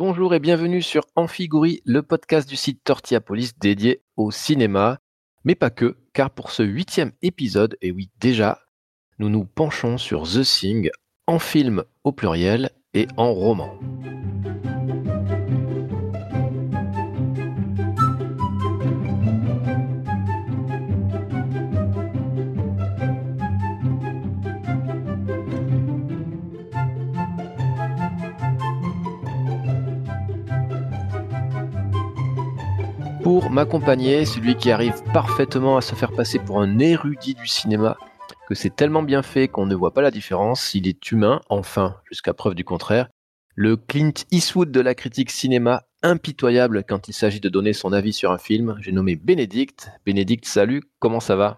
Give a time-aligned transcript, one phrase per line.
[0.00, 4.98] Bonjour et bienvenue sur Amphigourie, le podcast du site Tortillapolis dédié au cinéma,
[5.44, 8.62] mais pas que, car pour ce huitième épisode, et oui déjà,
[9.18, 10.88] nous nous penchons sur The Thing
[11.26, 13.78] en film au pluriel et en roman.
[33.40, 37.96] Pour m'accompagner, celui qui arrive parfaitement à se faire passer pour un érudit du cinéma,
[38.46, 41.96] que c'est tellement bien fait qu'on ne voit pas la différence, il est humain, enfin,
[42.04, 43.08] jusqu'à preuve du contraire,
[43.54, 48.12] le Clint Eastwood de la critique cinéma, impitoyable quand il s'agit de donner son avis
[48.12, 49.90] sur un film, j'ai nommé Bénédicte.
[50.04, 51.56] Bénédicte, salut, comment ça va?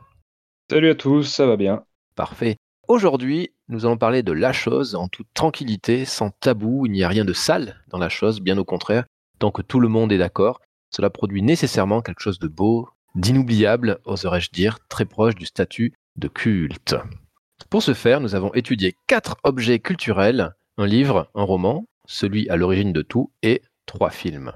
[0.71, 1.83] Salut à tous, ça va bien.
[2.15, 2.57] Parfait.
[2.87, 7.09] Aujourd'hui, nous allons parler de la chose en toute tranquillité, sans tabou, il n'y a
[7.09, 9.05] rien de sale dans la chose, bien au contraire,
[9.41, 10.61] tant que tout le monde est d'accord.
[10.95, 16.29] Cela produit nécessairement quelque chose de beau, d'inoubliable, oserais-je dire, très proche du statut de
[16.29, 16.97] culte.
[17.71, 22.57] Pour ce faire, nous avons étudié quatre objets culturels, un livre, un roman, celui à
[22.57, 24.53] l'origine de tout, et trois films.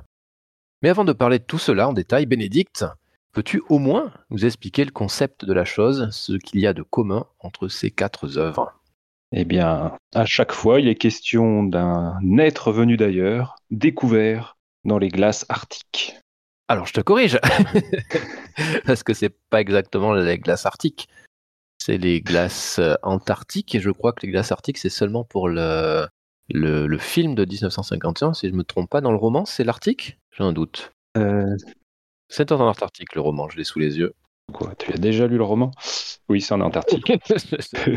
[0.83, 2.85] Mais avant de parler de tout cela en détail, Bénédicte,
[3.33, 6.83] peux-tu au moins nous expliquer le concept de la chose, ce qu'il y a de
[6.83, 8.75] commun entre ces quatre œuvres?
[9.33, 15.09] Eh bien, à chaque fois, il est question d'un être venu d'ailleurs, découvert dans les
[15.09, 16.17] glaces arctiques.
[16.69, 17.39] Alors je te corrige,
[18.87, 21.09] parce que c'est pas exactement les glaces arctiques,
[21.79, 25.49] c'est les glaces euh, antarctiques, et je crois que les glaces arctiques c'est seulement pour
[25.49, 26.09] le,
[26.49, 30.19] le, film de 1951, si je me trompe pas, dans le roman, c'est l'Arctique?
[30.37, 30.93] J'ai un doute.
[31.17, 31.57] Euh...
[32.29, 34.15] C'est en Antarctique le roman, je l'ai sous les yeux.
[34.53, 35.71] Quoi, tu as déjà lu le roman?
[36.29, 37.13] Oui, c'est en Antarctique.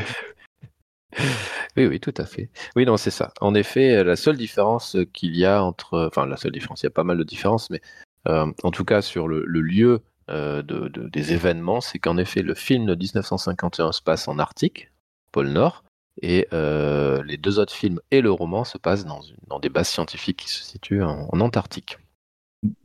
[1.76, 2.52] oui, oui, tout à fait.
[2.76, 3.34] Oui, non, c'est ça.
[3.42, 6.88] En effet, la seule différence qu'il y a entre, enfin, la seule différence, il y
[6.88, 7.82] a pas mal de différences, mais
[8.26, 12.94] en tout cas sur le, lieu euh, des événements, c'est qu'en effet le film de
[12.94, 14.92] 1951 se passe en Arctique,
[15.32, 15.84] pôle Nord,
[16.22, 20.38] et euh, les deux autres films et le roman se passent dans, des bases scientifiques
[20.38, 21.98] qui se situent en, Antarctique.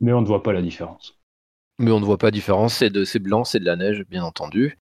[0.01, 1.19] Mais on ne voit pas la différence.
[1.77, 4.79] Mais on ne voit pas la différence, c'est blanc, c'est de la neige, bien entendu.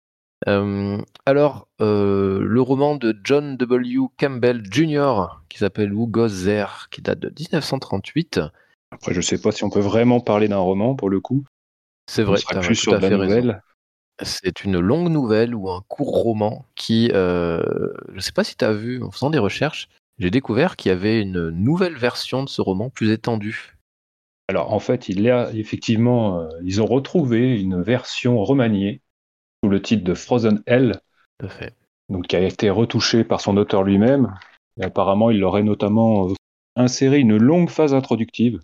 [0.47, 4.09] alors, le roman de John W.
[4.19, 8.41] Campbell Jr., qui s'appelle Who Goes There, qui date de 1938,
[8.93, 11.45] après, je ne sais pas si on peut vraiment parler d'un roman pour le coup.
[12.07, 13.63] C'est vrai, tu plus sur la nouvelle.
[14.23, 17.63] C'est une longue nouvelle ou un court roman qui, euh,
[18.11, 19.89] je ne sais pas si tu as vu, en faisant des recherches,
[20.19, 23.79] j'ai découvert qu'il y avait une nouvelle version de ce roman plus étendue.
[24.49, 29.01] Alors en fait, il y a effectivement, euh, ils ont retrouvé une version remaniée
[29.65, 31.01] sous le titre de Frozen Hell,
[31.49, 31.75] fait.
[32.11, 34.35] donc qui a été retouchée par son auteur lui-même.
[34.79, 36.35] Et apparemment, il aurait notamment euh,
[36.77, 38.61] inséré une longue phase introductive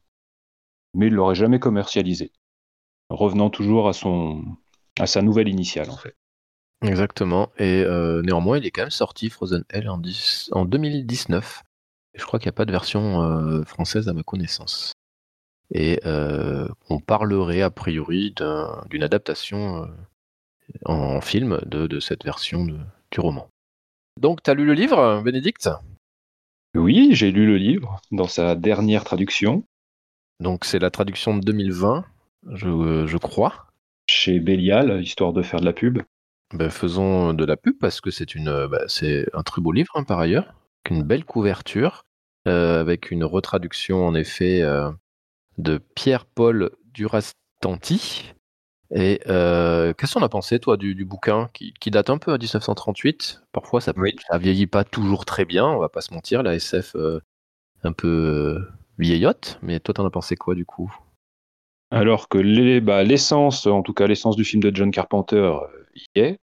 [0.95, 2.33] mais il l'aurait jamais commercialisé.
[3.11, 4.45] Revenant toujours à, son,
[4.99, 6.15] à sa nouvelle initiale, en fait.
[6.83, 7.51] Exactement.
[7.59, 10.01] Et euh, néanmoins, il est quand même sorti Frozen Hell en,
[10.53, 11.63] en 2019.
[12.15, 14.93] je crois qu'il n'y a pas de version euh, française à ma connaissance.
[15.73, 18.35] Et euh, on parlerait a priori
[18.89, 19.89] d'une adaptation
[20.85, 23.49] en film de, cette version du roman.
[24.19, 25.69] Donc, tu as lu le livre, Bénédicte?
[26.75, 29.65] Oui, j'ai lu le livre dans sa dernière traduction.
[30.41, 32.05] Donc c'est la traduction de 2020,
[32.53, 33.67] je, crois.
[34.09, 36.01] Chez Bélial, histoire de faire de la pub.
[36.55, 39.91] Ben, faisons de la pub parce que c'est une, ben, c'est un très beau livre
[39.95, 40.55] hein, par ailleurs,
[40.91, 42.05] une belle couverture,
[42.47, 44.91] euh, avec une retraduction en effet euh,
[45.59, 48.33] de Pierre-Paul Durastanti.
[48.91, 53.43] Et euh, qu'est-ce qu'on a pensé, toi, du, bouquin qui, date un peu à 1938
[53.53, 56.43] Parfois, ça, ne vieillit pas toujours très bien, on va pas se mentir.
[56.43, 56.97] La SF
[57.83, 58.67] un peu
[58.99, 60.95] vieillotte, mais toi, t'en as pensé quoi du coup?
[61.91, 65.61] Alors que bah, l'essence, en tout cas l'essence du film de John Carpenter, euh,
[65.95, 66.39] y est.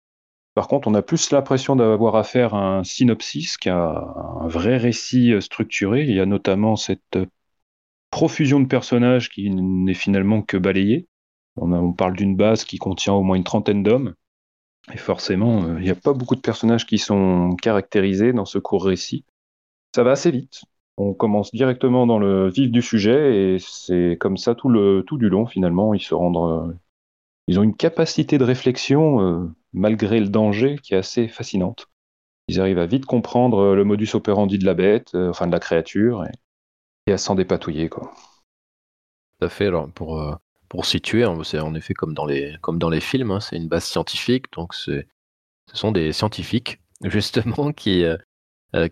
[0.54, 5.34] Par contre, on a plus l'impression d'avoir affaire à un synopsis qu'à un vrai récit
[5.34, 6.04] euh, structuré.
[6.04, 7.26] Il y a notamment cette euh,
[8.12, 11.08] profusion de personnages qui n'est finalement que balayée.
[11.56, 14.14] On, on parle d'une base qui contient au moins une trentaine d'hommes.
[14.94, 18.86] Et forcément, il n'y a pas beaucoup de personnages qui sont caractérisés dans ce court
[18.86, 19.26] récit.
[19.96, 20.64] Ça va assez vite
[20.98, 25.18] on commence directement dans le vif du sujet et c'est comme ça tout le tout
[25.18, 25.94] du long finalement.
[25.94, 26.74] Ils se rendent, euh,
[27.48, 31.88] ils ont une capacité de réflexion euh, malgré le danger qui est assez fascinante.
[32.48, 35.60] Ils arrivent à vite comprendre euh, le modus operandi de la bête, enfin de la
[35.60, 36.26] créature,
[37.08, 38.14] et, à s'en dépatouiller quoi.
[39.40, 39.68] Tout à fait.
[39.68, 40.22] Alors pour
[40.70, 43.58] pour situer, hein, c'est en effet comme dans les comme dans les films, hein, c'est
[43.58, 45.04] une base scientifique, donc ce
[45.74, 48.06] sont des scientifiques justement qui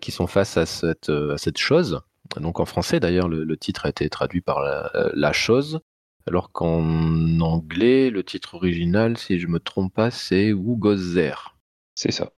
[0.00, 2.00] qui sont face à cette, euh, à cette chose.
[2.36, 5.80] Donc en français d'ailleurs, le, titre a été traduit par la, chose,
[6.28, 11.56] alors qu'en anglais, le titre original, si je me trompe pas, c'est Who Goes There.
[11.96, 12.30] C'est ça.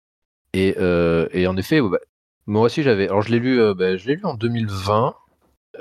[0.52, 1.98] Et, et, en effet, bah,
[2.46, 3.08] moi aussi j'avais.
[3.08, 5.16] Alors je l'ai lu, bah, je l'ai lu en 2020.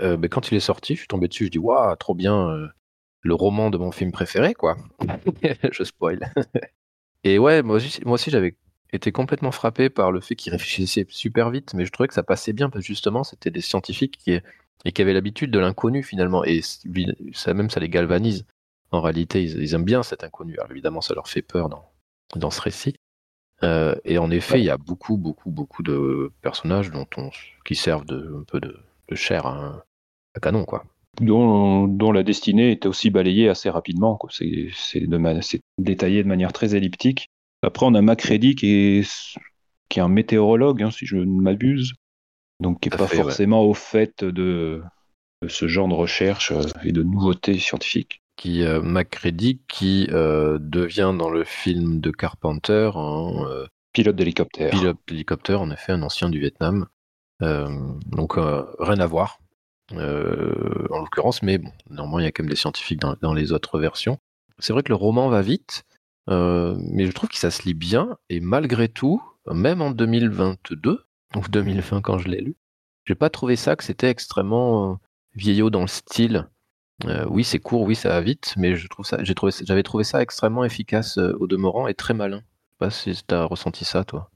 [0.01, 2.67] Bah, quand il est sorti, je suis tombé dessus, je dis waouh, trop bien,
[3.21, 4.77] le roman de mon film préféré, quoi.
[5.71, 6.33] je spoil.
[7.23, 8.55] et ouais, moi aussi, moi aussi j'avais
[8.91, 12.23] été complètement frappé par le fait qu'il réfléchissait super vite, mais je trouvais que ça
[12.23, 14.39] passait bien parce que justement, c'était des scientifiques qui,
[14.85, 16.61] et qui avaient l'habitude de l'inconnu finalement, et
[17.33, 18.45] ça même ça les galvanise.
[18.91, 20.55] En réalité, ils, aiment bien cet inconnu.
[20.57, 21.91] Alors évidemment, ça leur fait peur dans,
[22.35, 22.95] dans ce récit.
[23.61, 27.29] Euh, et en effet, il y a beaucoup, beaucoup, beaucoup de personnages dont on,
[27.65, 28.75] qui servent de, un peu de,
[29.15, 29.85] chair à,
[30.41, 30.85] canon, quoi.
[31.21, 34.17] Dont, dont, la destinée est aussi balayée assez rapidement.
[34.29, 34.71] C'est
[35.77, 37.29] détaillé de manière très elliptique.
[37.61, 39.37] Après, on a Macready qui est,
[39.89, 41.93] qui est un météorologue, hein, si je ne m'abuse,
[42.59, 44.81] donc qui n'est pas forcément au fait de,
[45.47, 48.21] ce genre de recherche euh, et de nouveautés scientifiques.
[48.35, 52.89] Qui, euh, Macready, qui euh, devient dans le film de Carpenter
[53.91, 54.69] pilote d'hélicoptère.
[54.69, 56.87] Pilote d'hélicoptère, en effet, un ancien du Vietnam.
[57.41, 59.39] donc rien à voir,
[59.91, 63.77] en l'occurrence, mais bon, normalement il y a quand même des scientifiques dans les autres
[63.79, 64.19] versions.
[64.59, 65.83] C'est vrai que le roman va vite,
[66.29, 69.21] euh, mais je trouve que ça se lit bien, et malgré tout,
[69.51, 71.03] même en 2022,
[71.33, 72.55] donc 2020 quand je l'ai lu,
[73.05, 74.95] j'ai pas trouvé ça que c'était extrêmement euh,
[75.33, 76.47] vieillot dans le style.
[77.05, 79.09] Euh, oui, c'est court, oui, ça va vite, mais je trouvé,
[79.63, 82.37] j'avais trouvé ça extrêmement efficace au demeurant et très malin.
[82.37, 84.29] Je sais pas si tu as ressenti ça, toi.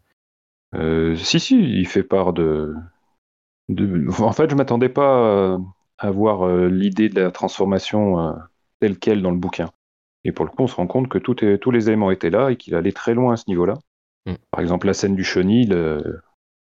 [1.16, 2.74] si, si, il fait part de.
[3.70, 4.08] de...
[4.22, 5.60] En fait, je m'attendais pas
[6.00, 8.36] à voir l'idée de la transformation
[8.80, 9.70] telle qu'elle dans le bouquin.
[10.24, 12.56] Et pour le coup, on se rend compte que tous les éléments étaient là et
[12.56, 13.76] qu'il allait très loin à ce niveau-là.
[14.26, 14.34] Mm.
[14.52, 16.02] Par exemple, la scène du chenil euh,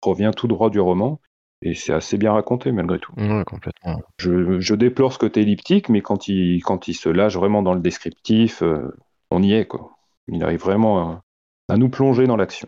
[0.01, 1.19] provient tout droit du roman.
[1.61, 3.13] Et c'est assez bien raconté malgré tout.
[3.45, 4.01] complètement.
[4.17, 7.79] Je, déplore ce côté elliptique, mais quand il, quand il se lâche vraiment dans le
[7.79, 8.93] descriptif, euh,
[9.31, 9.65] on y est.
[9.65, 9.91] Quoi.
[10.27, 11.21] Il arrive vraiment
[11.69, 12.67] à, nous plonger dans l'action.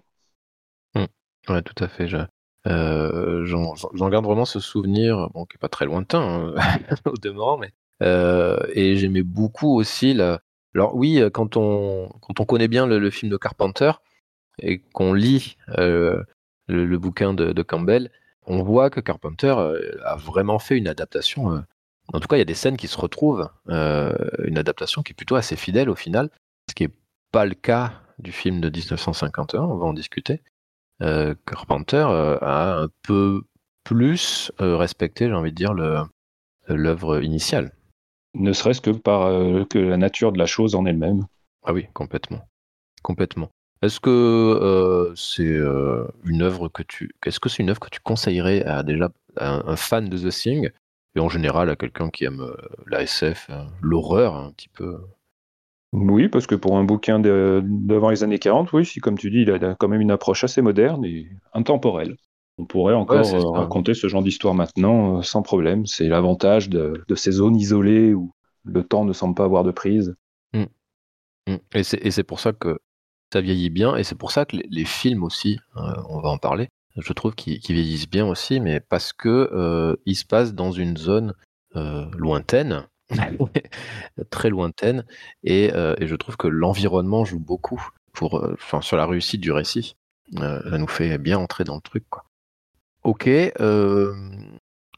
[0.96, 1.52] Oui, mm.
[1.52, 2.08] Ouais, tout à fait.
[2.66, 6.56] Euh, j'en garde vraiment ce souvenir, bon, qui n'est pas très lointain hein,
[7.06, 7.72] au demeurant, mais
[8.02, 10.40] et j'aimais beaucoup aussi la,
[10.78, 13.94] alors oui, euh, quand on, quand on connaît bien le, film de Carpenter
[14.62, 16.24] et qu'on lit euh,
[16.68, 18.12] le, bouquin de, Campbell,
[18.46, 21.64] on voit que Carpenter euh, a vraiment fait une adaptation.
[22.14, 25.16] en tout cas, il y a des scènes qui se retrouvent, une adaptation qui est
[25.16, 26.30] plutôt assez fidèle au final,
[26.70, 26.94] ce qui n'est
[27.32, 30.44] pas le cas du film de 1951, on va en discuter.
[31.00, 32.06] Carpenter
[32.42, 33.42] a un peu
[33.84, 35.74] plus respecté, j'ai envie de dire,
[36.68, 37.72] l'œuvre initiale
[38.36, 41.26] ne serait-ce que par euh, que la nature de la chose en elle-même.
[41.64, 42.42] Ah oui, complètement.
[43.04, 43.50] Complètement.
[43.82, 47.90] Est-ce que euh, c'est euh, une œuvre que tu est-ce que c'est une œuvre que
[47.90, 50.70] tu conseillerais à déjà un, fan de The Thing?
[51.16, 52.46] Et en général à quelqu'un qui aime
[52.86, 53.50] la SF,
[53.82, 55.00] l'horreur un petit peu
[55.94, 59.42] Oui, parce que pour un bouquin devant les années 40, oui, si comme tu dis,
[59.42, 62.18] il a quand même une approche assez moderne et intemporelle.
[62.60, 65.86] On pourrait encore euh, raconter ce genre d'histoire maintenant euh, sans problème.
[65.86, 68.32] C'est l'avantage de, ces zones isolées où
[68.64, 70.16] le temps ne semble pas avoir de prise.
[70.54, 70.64] Mmh.
[71.48, 71.56] Mmh.
[71.74, 72.80] Et c'est pour ça que
[73.32, 76.38] ça vieillit bien, et c'est pour ça que les, films aussi, euh, on va en
[76.38, 80.96] parler, je trouve qu'ils vieillissent bien aussi, mais parce que ils se passent dans une
[80.96, 81.34] zone
[81.76, 82.88] lointaine,
[84.30, 85.06] très lointaine,
[85.44, 88.50] et, je trouve que l'environnement joue beaucoup pour,
[88.82, 89.98] sur la réussite du récit.
[90.38, 92.06] ça nous fait bien entrer dans le truc.
[92.10, 92.24] Quoi.
[93.08, 93.30] Ok.
[93.30, 94.14] Euh,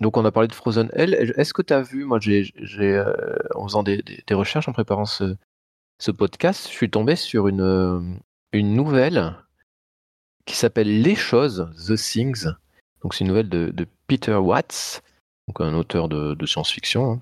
[0.02, 1.14] donc on a parlé de Frozen Hell.
[1.38, 3.14] Est-ce que tu as vu, moi j'ai, euh,
[3.54, 5.36] en faisant des, recherches, en préparant ce,
[6.18, 8.00] podcast, je suis tombé sur une, euh,
[8.52, 9.36] une nouvelle
[10.48, 12.48] qui s'appelle Les choses, The Things.
[13.04, 15.04] Donc c'est une nouvelle de, Peter Watts,
[15.48, 17.22] donc un auteur de, science-fiction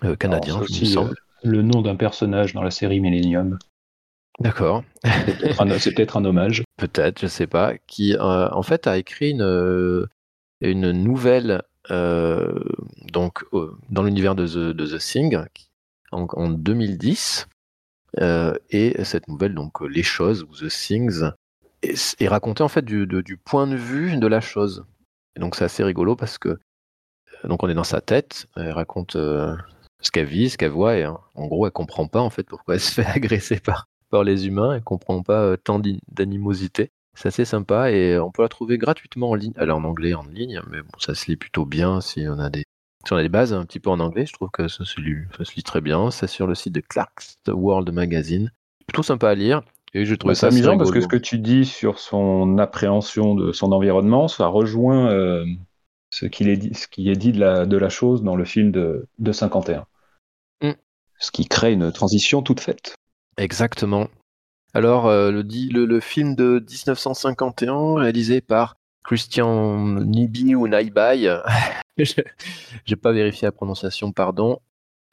[0.00, 1.14] hein, canadien, il me semble.
[1.42, 3.58] le nom d'un personnage dans la série Millennium.
[4.40, 4.84] D'accord.
[5.04, 6.62] C'est peut-être un, hommage.
[6.76, 7.78] Peut-être, je sais pas.
[7.86, 10.06] Qui euh, en fait a écrit une, euh,
[10.60, 12.52] une nouvelle euh,
[13.12, 13.44] donc
[13.88, 15.38] dans l'univers de The, de The Thing
[16.12, 17.48] en, 2010.
[18.70, 21.30] et cette nouvelle, donc Les choses ou The Things,
[21.82, 24.84] est, racontée en fait du, du, point de vue de la chose.
[25.36, 26.58] Et donc c'est assez rigolo parce que
[27.44, 31.06] donc on est dans sa tête, elle raconte ce qu'elle vit, ce qu'elle voit, et
[31.06, 34.46] en gros elle comprend pas en fait pourquoi elle se fait agresser par par les
[34.46, 36.90] humains et comprend pas euh, tant d'animosité.
[37.14, 39.54] C'est assez sympa et on peut la trouver gratuitement en ligne.
[39.56, 42.38] Elle est en anglais en ligne, mais bon, ça se lit plutôt bien si on
[42.38, 42.64] a des,
[43.06, 44.26] si on a des bases un petit peu en anglais.
[44.26, 46.10] Je trouve que ça se lit, ça se lit très bien.
[46.10, 48.52] C'est sur le site de Clark's World Magazine.
[48.86, 49.62] Plutôt sympa à lire.
[49.94, 53.34] Et je trouve bah, ça amusant parce que ce que tu dis sur son appréhension
[53.34, 55.46] de son environnement, ça rejoint euh,
[56.10, 58.44] ce, qu'il est dit, ce qui est dit de la, de la chose dans le
[58.44, 59.86] film de, de 51.
[60.62, 60.72] Mm.
[61.18, 62.94] Ce qui crée une transition toute faite.
[63.38, 64.08] Exactement.
[64.74, 71.40] Alors, euh, le, film de 1951, réalisé par Christian Nibi ou Naibai,
[71.96, 74.60] j'ai pas vérifié la prononciation, pardon,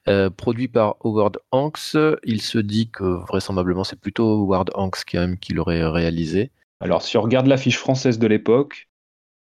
[0.10, 5.40] Euh, produit par Howard Hanks, il se dit que vraisemblablement c'est plutôt Howard Hanks quand
[5.40, 6.52] qui l'aurait réalisé.
[6.82, 8.90] Alors, si on regarde l'affiche française de l'époque,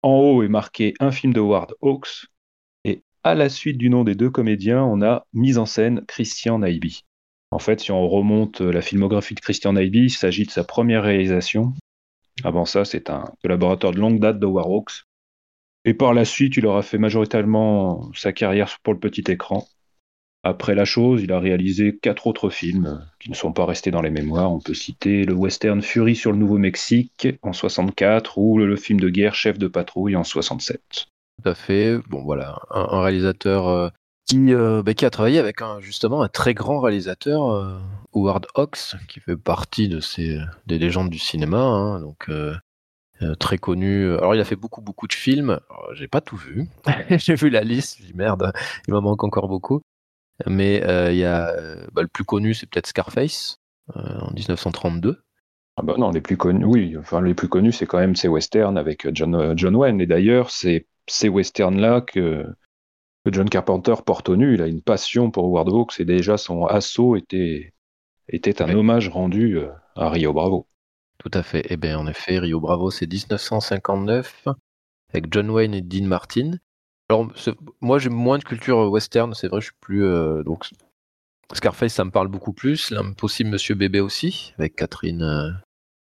[0.03, 2.27] en haut est marqué un film de Howard Hawks,
[2.85, 6.59] et à la suite du nom des deux comédiens, on a mise en scène Christian
[6.59, 7.05] Naibi.
[7.51, 11.03] En fait, si on remonte la filmographie de Christian Naibi, il s'agit de sa première
[11.03, 11.75] réalisation.
[12.45, 15.05] Avant ça, c'est un collaborateur de longue date de Howard Hawks.
[15.85, 19.67] Et par la suite, il aura fait majoritairement sa carrière pour le petit écran.
[20.43, 23.91] Après la chose, il a réalisé quatre autres films euh, qui ne sont pas restés
[23.91, 24.51] dans les mémoires.
[24.51, 29.11] On peut citer le western Fury sur le Nouveau-Mexique en 64 ou le, film de
[29.11, 30.81] guerre Chef de patrouille en 67.
[31.43, 31.99] Tout à fait.
[32.09, 33.89] Bon, voilà, un, un réalisateur euh,
[34.31, 37.81] qui, euh, bah, qui a travaillé avec un, justement un très grand réalisateur, euh,
[38.15, 41.59] Howard Hawks, qui fait partie de ces, des légendes du cinéma.
[41.59, 42.55] hein, donc, euh,
[43.41, 44.15] très connu.
[44.15, 45.59] Alors, il a fait beaucoup, beaucoup de films.
[45.95, 46.69] J'ai pas tout vu.
[47.11, 47.99] J'ai vu la liste.
[47.99, 48.53] Je dis merde,
[48.87, 49.83] il m'en manque encore beaucoup.
[50.47, 50.77] Mais
[51.11, 51.53] il y a
[51.93, 53.57] bah, le plus connu, c'est peut-être Scarface
[53.95, 55.21] en 1932.
[55.77, 58.29] Ah bah non, les plus connus, oui, enfin les plus connus, c'est quand même ces
[58.29, 60.01] westerns avec John, John Wayne.
[60.01, 62.47] Et d'ailleurs, c'est ces westerns-là que,
[63.25, 64.55] que John Carpenter porte au nu.
[64.55, 67.73] Il a une passion pour Howard Hawks et déjà son assaut était,
[68.29, 68.75] était un Ouais.
[68.75, 70.67] hommage rendu euh, à Rio Bravo.
[71.19, 71.67] Tout à fait.
[71.69, 74.47] Eh bien, en effet, Rio Bravo, c'est 1959
[75.13, 76.53] avec John Wayne et Dean Martin.
[77.11, 77.27] Alors,
[77.81, 80.05] moi, j'ai moins de culture western, c'est vrai, je suis plus.
[80.05, 80.71] euh, donc,
[81.53, 82.91] Scarface, ça me parle beaucoup plus.
[82.91, 85.51] L'impossible Monsieur Bébé aussi, avec Catherine euh,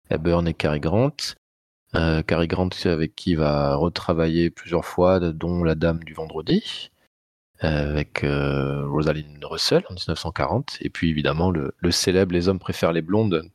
[0.09, 1.11] Hepburn et Cary Grant.
[1.95, 6.13] Euh, Cary Grant, c'est avec qui il va retravailler plusieurs fois, dont La Dame du
[6.13, 6.92] Vendredi, euh,
[7.63, 10.77] avec euh, Rosalind Russell en 1940.
[10.81, 13.49] Et puis, évidemment, le, célèbre Les hommes préfèrent les blondes,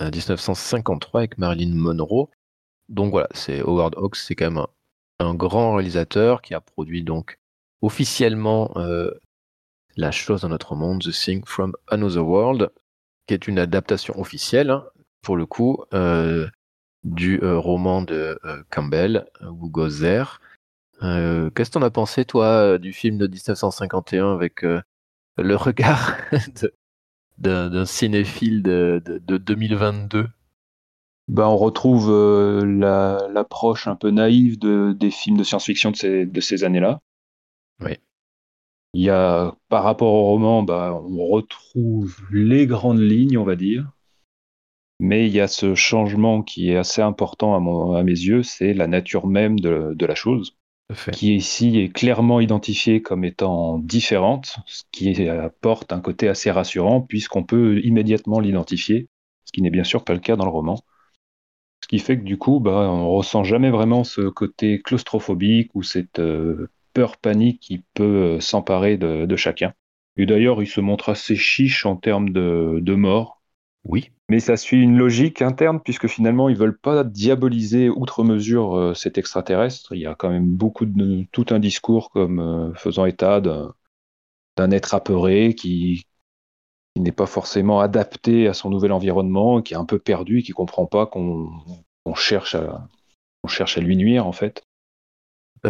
[0.00, 2.30] euh, 1953, avec Marilyn Monroe.
[2.88, 4.64] Donc voilà, c'est Howard Hawks, c'est quand même
[5.18, 7.38] un, grand réalisateur qui a produit donc
[7.80, 9.10] officiellement euh,
[9.96, 12.70] La chose dans notre monde, The Thing from Another World,
[13.26, 14.84] qui est une adaptation officielle, hein,
[15.20, 15.84] pour le coup,
[17.04, 18.38] du roman de
[18.70, 20.40] Campbell, Who Goes There.
[21.02, 24.80] Euh, Qu'est-ce que t'en as pensé, toi, euh, du film de 1951 avec euh,
[25.38, 26.16] le regard
[27.38, 30.28] d'un cinéphile de, de- de 2022
[31.28, 35.96] Bah, on retrouve euh, la- l'approche un peu naïve de, des films de science-fiction de
[35.96, 37.00] ces, de ces années-là.
[37.80, 37.96] Oui.
[38.94, 43.54] Il y a, par rapport au roman, bah, on retrouve les grandes lignes, on va
[43.56, 43.92] dire.
[45.00, 48.42] Mais il y a ce changement qui est assez important à, mon- à mes yeux,
[48.42, 50.56] c'est la nature même de, de la chose,
[51.12, 57.00] qui ici est clairement identifiée comme étant différente, ce qui apporte un côté assez rassurant,
[57.00, 59.08] puisqu'on peut immédiatement l'identifier,
[59.44, 60.78] ce qui n'est bien sûr pas le cas dans le roman.
[61.82, 65.82] Ce qui fait que du coup, bah, on ressent jamais vraiment ce côté claustrophobique ou
[65.82, 69.74] cette euh, peur panique qui peut euh, s'emparer de, chacun.
[70.16, 73.41] Et d'ailleurs, il se montre assez chiche en termes de mort.
[73.84, 74.10] Oui.
[74.28, 78.94] Mais ça suit une logique interne puisque finalement ils veulent pas diaboliser outre mesure euh,
[78.94, 79.92] cet extraterrestre.
[79.94, 84.70] Il y a quand même beaucoup de tout un discours comme euh, faisant état d'un
[84.70, 86.06] être apeuré qui,
[86.96, 90.52] n'est pas forcément adapté à son nouvel environnement, qui est un peu perdu et qui
[90.52, 91.50] comprend pas qu'on
[92.14, 94.62] cherche à lui nuire en fait.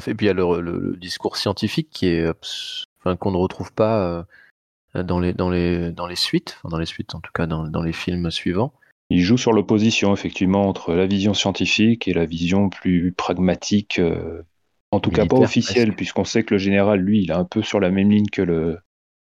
[0.00, 0.14] Fait.
[0.14, 2.04] Puis il y a le, discours scientifique
[3.04, 4.22] qu'on ne retrouve pas euh,
[4.94, 7.66] dans les dans les dans les suites, enfin, dans les suites en tout cas dans,
[7.68, 8.72] dans les films suivants.
[9.10, 14.42] Il joue sur l'opposition effectivement entre la vision scientifique et la vision plus pragmatique, euh,
[14.90, 17.62] en tout cas pas officielle, puisqu'on sait que le général, lui, il est un peu
[17.62, 18.78] sur la même ligne que le,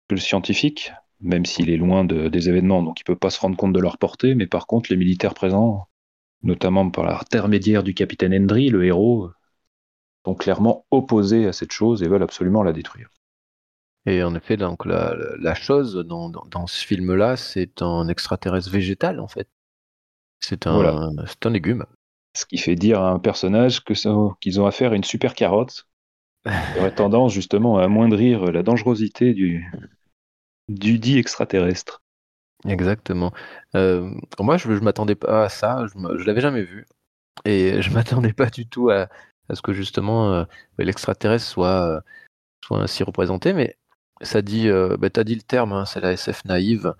[0.07, 3.41] que le scientifique, même s'il est loin de- des événements, donc il peut pas se
[3.41, 4.35] rendre compte de leur portée.
[4.35, 5.87] Mais par contre, les militaires présents,
[6.43, 9.31] notamment par l'intermédiaire du capitaine Hendry, le héros,
[10.25, 13.09] sont clairement opposés à cette chose et veulent absolument la détruire.
[14.05, 19.19] Et en effet, donc la, chose dans, dans, dans ce film-là, c'est un extraterrestre végétal
[19.19, 19.47] en fait.
[20.39, 21.09] C'est un Voilà.
[21.45, 21.85] un légume.
[22.35, 25.87] Ce qui fait dire à un personnage qu'ils ont affaire à une super carotte,
[26.73, 29.71] qui aurait tendance justement à amoindrir la dangerosité du,
[30.69, 32.01] du dit extraterrestre.
[32.67, 33.33] Exactement.
[33.75, 35.85] Euh, moi, je, je m'attendais pas à ça.
[35.87, 36.85] Je, je l'avais jamais vu,
[37.45, 39.09] et je m'attendais pas du tout à,
[39.49, 40.45] à ce que justement euh,
[40.77, 42.03] l'extraterrestre soit
[42.65, 43.53] soit ainsi représenté.
[43.53, 43.77] Mais
[44.23, 46.93] ça dit, euh, bah, dit le terme, hein, c'est la SF naïve.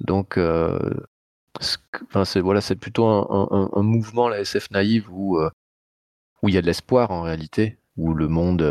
[0.00, 0.78] Donc, euh,
[1.60, 5.50] ce que- enfin, c'est voilà, c'est plutôt un, mouvement la SF naïve où euh,
[6.42, 7.78] où il y a de l'espoir en réalité.
[7.96, 8.62] où le monde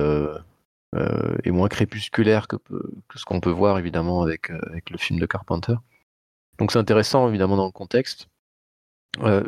[1.43, 2.57] est moins crépusculaire que,
[3.15, 5.75] ce qu'on peut voir évidemment avec, avec le film de Carpenter.
[6.59, 8.27] Donc c'est intéressant évidemment dans le contexte.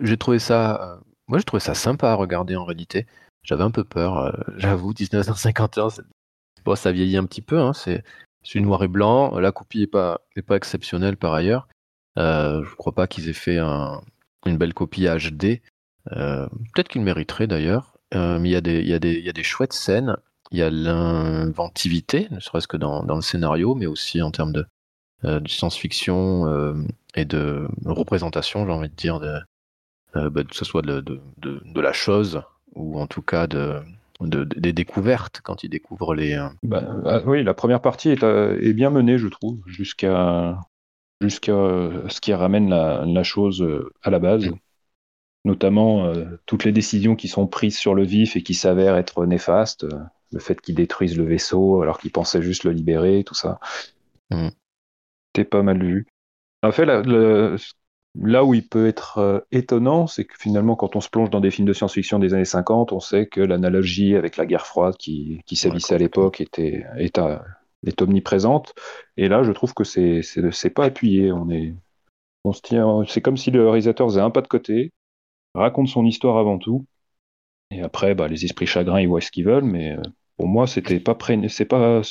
[0.02, 3.06] j'ai trouvé ça, moi j'ai trouvé ça sympa à regarder en réalité.
[3.44, 5.90] J'avais un peu peur, j'avoue, 1951,
[6.68, 8.04] bon, ça vieillit un petit peu, hein, c'est
[8.52, 9.38] du noir et blanc.
[9.40, 10.20] La copie n'est pas,
[10.52, 11.68] exceptionnelle par ailleurs.
[12.16, 15.62] je ne crois pas qu'ils aient fait une belle copie HD.
[16.06, 17.98] Peut-être qu'ils mériteraient d'ailleurs.
[18.14, 18.56] mais il y,
[18.94, 20.18] a des, chouettes scènes.
[20.52, 24.66] Il y a l'inventivité, ne serait-ce que dans, le scénario, mais aussi en termes de,
[25.48, 29.20] science-fiction et de représentation, j'ai envie de dire,
[30.14, 31.22] bah, que ce soit de,
[31.76, 32.42] la chose
[32.76, 33.82] ou en tout cas de,
[34.22, 36.34] des découvertes quand il découvre les.
[36.34, 40.60] Euh, bah, ah, oui, la première partie est, euh, est bien menée, je trouve, jusqu'à
[41.22, 44.50] jusqu'à ce qui ramène la, la, chose euh, à la base.
[45.46, 46.12] Notamment
[46.46, 49.86] toutes les décisions qui sont prises sur le vif et qui s'avèrent être néfastes.
[50.32, 53.60] le fait qu'ils détruisent le vaisseau alors qu'ils pensaient juste le libérer, tout ça.
[54.30, 54.50] Mm.
[55.28, 56.06] C'était pas mal vu.
[56.64, 57.02] En fait, la,
[58.22, 61.40] Là où il peut être euh, étonnant, c'est que finalement, quand on se plonge dans
[61.40, 64.96] des films de science-fiction des années 50, on sait que l'analogie avec la guerre froide
[64.98, 67.20] qui, qui à l'époque était, est,
[67.86, 68.74] est, omniprésente.
[69.18, 71.32] Et là, je trouve que c'est c'est pas appuyé.
[71.32, 71.76] On est,
[72.44, 73.04] on se tient.
[73.08, 74.94] C'est comme si le réalisateur faisait un pas de côté,
[75.54, 76.86] raconte son histoire avant tout,
[77.72, 79.64] et après, bah, les esprits chagrins, ils voient ce qu'ils veulent.
[79.64, 80.02] Mais euh,
[80.38, 81.18] pour moi, c'était pas
[81.50, 82.02] c'est pas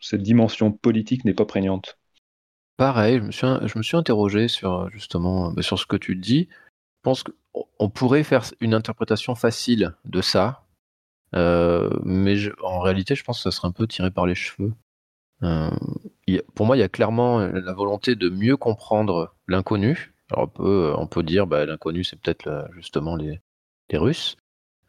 [0.00, 1.98] cette dimension politique n'est pas prégnante.
[2.76, 6.14] Pareil, je me suis, je me suis interrogé sur justement bah, sur ce que tu
[6.14, 6.48] dis.
[6.50, 10.66] Je pense qu'on pourrait faire une interprétation facile de ça,
[11.34, 14.74] euh, mais en réalité, je pense que ça serait un peu tiré par les cheveux.
[15.42, 15.70] Euh,
[16.54, 20.14] pour moi, il y a clairement la volonté de mieux comprendre l'inconnu.
[20.30, 23.40] Alors on peut, on peut dire, bah, l'inconnu, c'est peut-être justement les,
[23.90, 24.36] les Russes,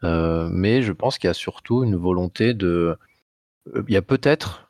[0.03, 2.97] euh, mais je pense qu'il y a surtout une volonté de.
[3.87, 4.66] Il y a peut-être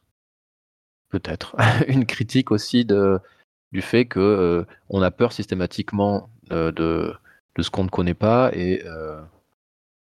[1.10, 1.56] peut-être
[1.88, 3.20] une critique aussi de,
[3.72, 7.14] du fait que euh, on a peur systématiquement euh, de,
[7.56, 9.22] de, ce qu'on ne connaît pas et euh,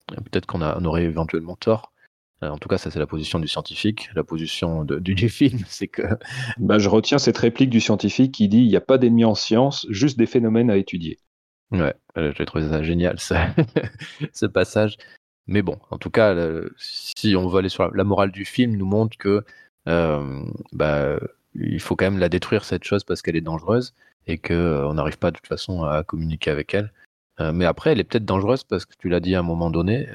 [0.09, 1.93] peut-être qu'on on aurait éventuellement tort.
[2.41, 4.11] En tout cas, ça c'est la position du scientifique.
[4.15, 6.03] La position de, du, film, c'est que.
[6.59, 9.35] Bah, je retiens cette réplique du scientifique qui dit il n'y a pas d'ennemis en
[9.35, 11.19] science, juste des phénomènes à étudier.
[11.73, 13.49] Ouais, j'ai trouvé ça génial, ça,
[14.33, 14.97] ce passage.
[15.49, 16.35] Mais bon, en tout cas,
[16.79, 19.45] si on veut aller sur la morale du film, nous montre que
[19.87, 21.19] bah,
[21.55, 23.95] il faut quand même la détruire cette chose parce qu'elle est dangereuse
[24.27, 26.93] et qu'on euh, n'arrive pas de toute façon à communiquer avec elle.
[27.41, 29.71] Euh, mais après, elle est peut-être dangereuse parce que tu l'as dit à un moment
[29.71, 30.07] donné.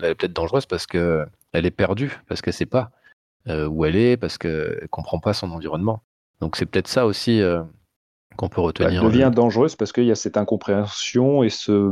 [0.00, 2.90] elle est peut-être dangereuse parce que elle est perdue, parce qu'elle sait pas
[3.46, 6.02] où elle est, parce qu'elle comprend pas son environnement.
[6.40, 7.42] Donc c'est peut-être ça aussi
[8.36, 9.02] qu'on peut retenir.
[9.02, 11.90] Elle devient dangereuse parce qu'il y a cette incompréhension et ce,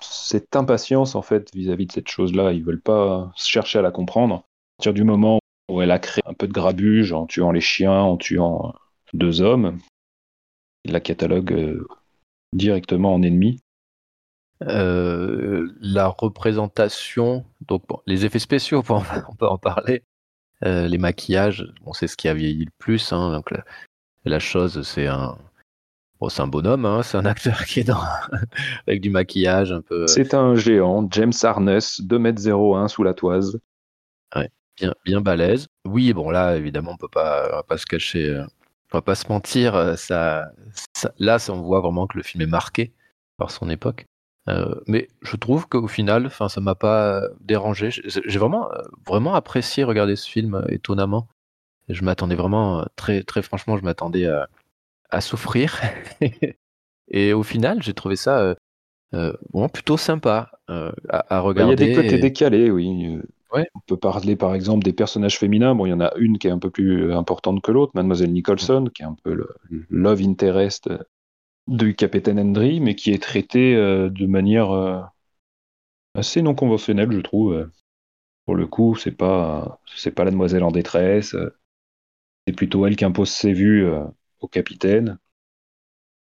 [0.00, 2.52] cette impatience en fait vis-à-vis de cette chose-là.
[2.52, 4.36] Ils veulent pas chercher à la comprendre.
[4.36, 7.60] À partir du moment où elle a créé un peu de grabuge en tuant les
[7.60, 8.74] chiens, en tuant
[9.12, 9.78] deux hommes.
[10.84, 11.86] Il la catalogue euh,
[12.52, 13.60] directement en ennemi.
[14.62, 20.02] Euh, la représentation, donc les effets spéciaux, on peut en parler.
[20.64, 23.12] Euh, les maquillages, bon, c'est ce qui a vieilli le plus.
[23.12, 23.52] Hein, donc
[24.24, 25.36] la, chose, c'est un,
[26.20, 28.00] bon, c'est un bonhomme, hein, c'est un acteur qui est dans
[28.86, 30.06] avec du maquillage un peu.
[30.06, 33.60] C'est un géant, James Harness, 2m01 sous la toise.
[34.34, 35.68] Ouais bien, bien balèze.
[35.84, 38.44] Oui, bon là, évidemment, on peut pas, va pas se cacher, euh,
[38.92, 39.74] on va pas se mentir.
[39.74, 40.50] Euh, ça,
[41.18, 42.92] là, ça, on voit vraiment que le film est marqué
[43.36, 44.06] par son époque.
[44.48, 47.90] Euh, mais je trouve qu'au final, enfin, ça m'a pas dérangé.
[47.90, 48.68] J'ai vraiment,
[49.06, 51.28] vraiment apprécié regarder ce film étonnamment.
[51.88, 54.48] Je m'attendais vraiment très, très franchement, je m'attendais à,
[55.10, 55.80] à, souffrir.
[57.08, 58.54] Et au final, j'ai trouvé ça
[59.50, 61.84] bon, plutôt sympa à, regarder.
[61.84, 63.20] Il y a des côtés décalés, oui.
[63.74, 65.74] On peut parler par exemple des personnages féminins.
[65.74, 68.32] Bon, il y en a une qui est un peu plus importante que l'autre, Mademoiselle
[68.32, 69.48] Nicholson, qui est un peu le
[69.88, 70.88] love interest
[71.66, 75.00] du capitaine Hendry, mais qui est traitée euh, de manière euh,
[76.14, 77.70] assez non conventionnelle, je trouve.
[78.44, 81.34] Pour le coup, c'est pas c'est pas la demoiselle en détresse.
[82.46, 84.04] C'est plutôt elle qui impose ses vues euh,
[84.40, 85.18] au capitaine.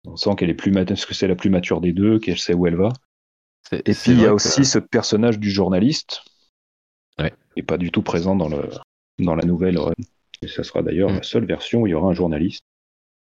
[0.06, 2.66] On sent qu'elle est plus que c'est la plus mature des deux, qu'elle sait où
[2.66, 2.90] elle va.
[3.72, 6.22] Et puis il y a aussi ce personnage du journaliste
[7.56, 8.68] et pas du tout présent dans, le,
[9.18, 9.78] dans la nouvelle.
[10.42, 11.16] Et ça sera d'ailleurs mm.
[11.16, 12.62] la seule version où il y aura un journaliste.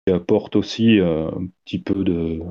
[0.05, 2.41] Qui apporte aussi euh, un petit peu de,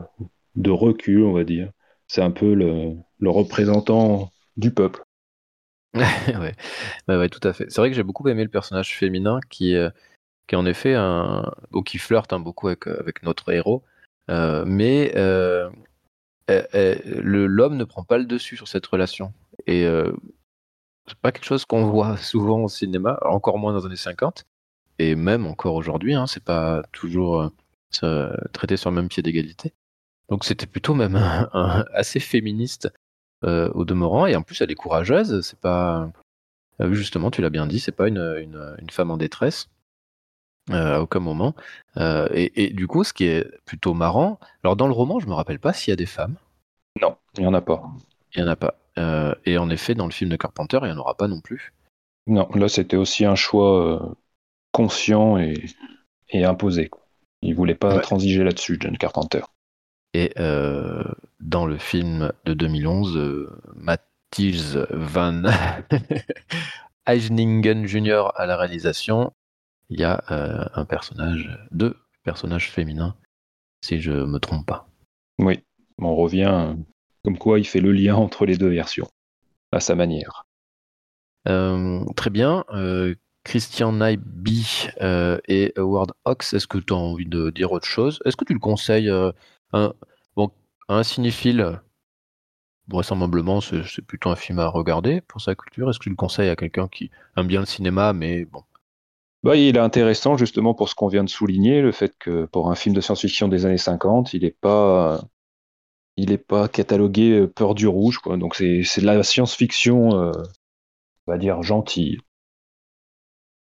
[0.54, 1.70] de recul, on va dire.
[2.06, 5.02] C'est un peu le, le représentant du peuple.
[5.94, 6.54] ouais.
[7.08, 7.66] ouais, tout à fait.
[7.68, 9.90] C'est vrai que j'ai beaucoup aimé le personnage féminin qui, euh,
[10.46, 13.82] qui en effet un, ou qui flirte hein, beaucoup avec, avec notre héros,
[14.30, 15.12] euh, mais
[16.48, 19.34] l'homme ne prend pas le dessus sur cette relation.
[19.66, 19.86] Et
[21.06, 24.44] c'est pas quelque chose qu'on voit souvent au cinéma, encore moins dans les années 50,
[24.98, 27.50] et même encore aujourd'hui, hein, c'est pas toujours
[28.02, 29.72] euh, traité sur le même pied d'égalité.
[30.28, 31.16] Donc c'était plutôt même
[31.92, 32.92] assez féministe
[33.44, 36.10] euh, au demeurant, et en plus elle est courageuse, c'est pas
[36.80, 38.36] euh, justement, tu l'as bien dit, c'est pas une,
[38.78, 39.68] une, femme en détresse.
[40.70, 41.54] à aucun moment.
[41.96, 45.58] et, du coup, ce qui est plutôt marrant, alors dans le roman, je me rappelle
[45.58, 46.36] pas s'il y a des femmes.
[47.00, 47.82] Non, il y en a pas.
[48.34, 48.76] Il y en a pas.
[48.96, 51.72] Et en effet, dans le film de Carpenter, il y en aura pas non plus.
[52.26, 54.16] Non, là c'était aussi un choix
[54.70, 55.64] conscient et,
[56.28, 56.90] et imposé.
[57.42, 59.42] Il voulait pas transiger là-dessus, John Carpenter.
[60.14, 60.32] Et
[61.40, 65.42] dans le film de 2011, euh, Mathilde Van
[67.06, 68.28] Eijningen Jr.
[68.36, 69.32] à la réalisation,
[69.88, 73.16] il y a euh, un personnage, deux personnages féminins,
[73.80, 74.86] si je me trompe pas.
[75.38, 75.64] Oui,
[75.98, 76.76] on revient
[77.24, 79.08] comme quoi il fait le lien entre les deux versions,
[79.70, 80.46] à sa manière.
[81.48, 82.64] Euh, très bien.
[83.44, 84.88] Christian Nyby
[85.48, 88.20] et Howard Hawks, est-ce que tu as envie de dire autre chose?
[88.24, 89.10] Est-ce que tu le conseilles
[89.72, 89.92] un,
[90.36, 90.50] bon,
[90.88, 91.80] un cinéphile?
[92.88, 95.88] Vraisemblablement, c'est plutôt un film à regarder pour sa culture.
[95.88, 98.64] Est-ce que tu le conseilles à quelqu'un qui aime bien le cinéma, mais bon
[99.42, 102.70] bah, Il est intéressant justement pour ce qu'on vient de souligner, le fait que pour
[102.70, 105.20] un film de science-fiction des années 50, il n'est pas,
[106.16, 108.18] il est pas catalogué euh, peur du rouge.
[108.18, 108.36] Quoi.
[108.36, 110.32] Donc c'est de la science-fiction, euh,
[111.26, 112.18] on va dire, gentille.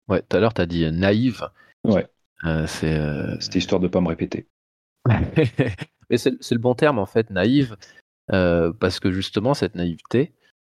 [0.07, 1.47] Ouais, tout à l'heure, tu as dit euh, naïve.
[1.83, 2.07] Ouais.
[2.67, 2.99] c'est
[3.39, 4.47] C'était histoire de ne pas me répéter.
[5.07, 7.77] Mais c'est le bon terme, en fait, naïve.
[8.27, 10.33] Parce que justement, cette naïveté,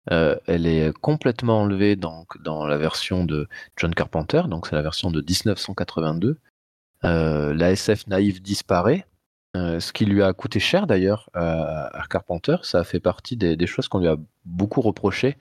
[0.08, 5.12] elle est complètement enlevée dans, dans la version de John Carpenter, donc c'est la version
[5.12, 6.40] de 1982.
[7.06, 9.06] Euh, la SF naïve disparaît,
[9.80, 12.58] ce qui lui a coûté cher d'ailleurs à, Carpenter.
[12.64, 15.38] Ça fait partie des, choses qu'on lui a beaucoup reproché,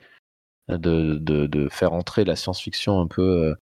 [0.69, 3.55] de, de faire entrer la science-fiction un peu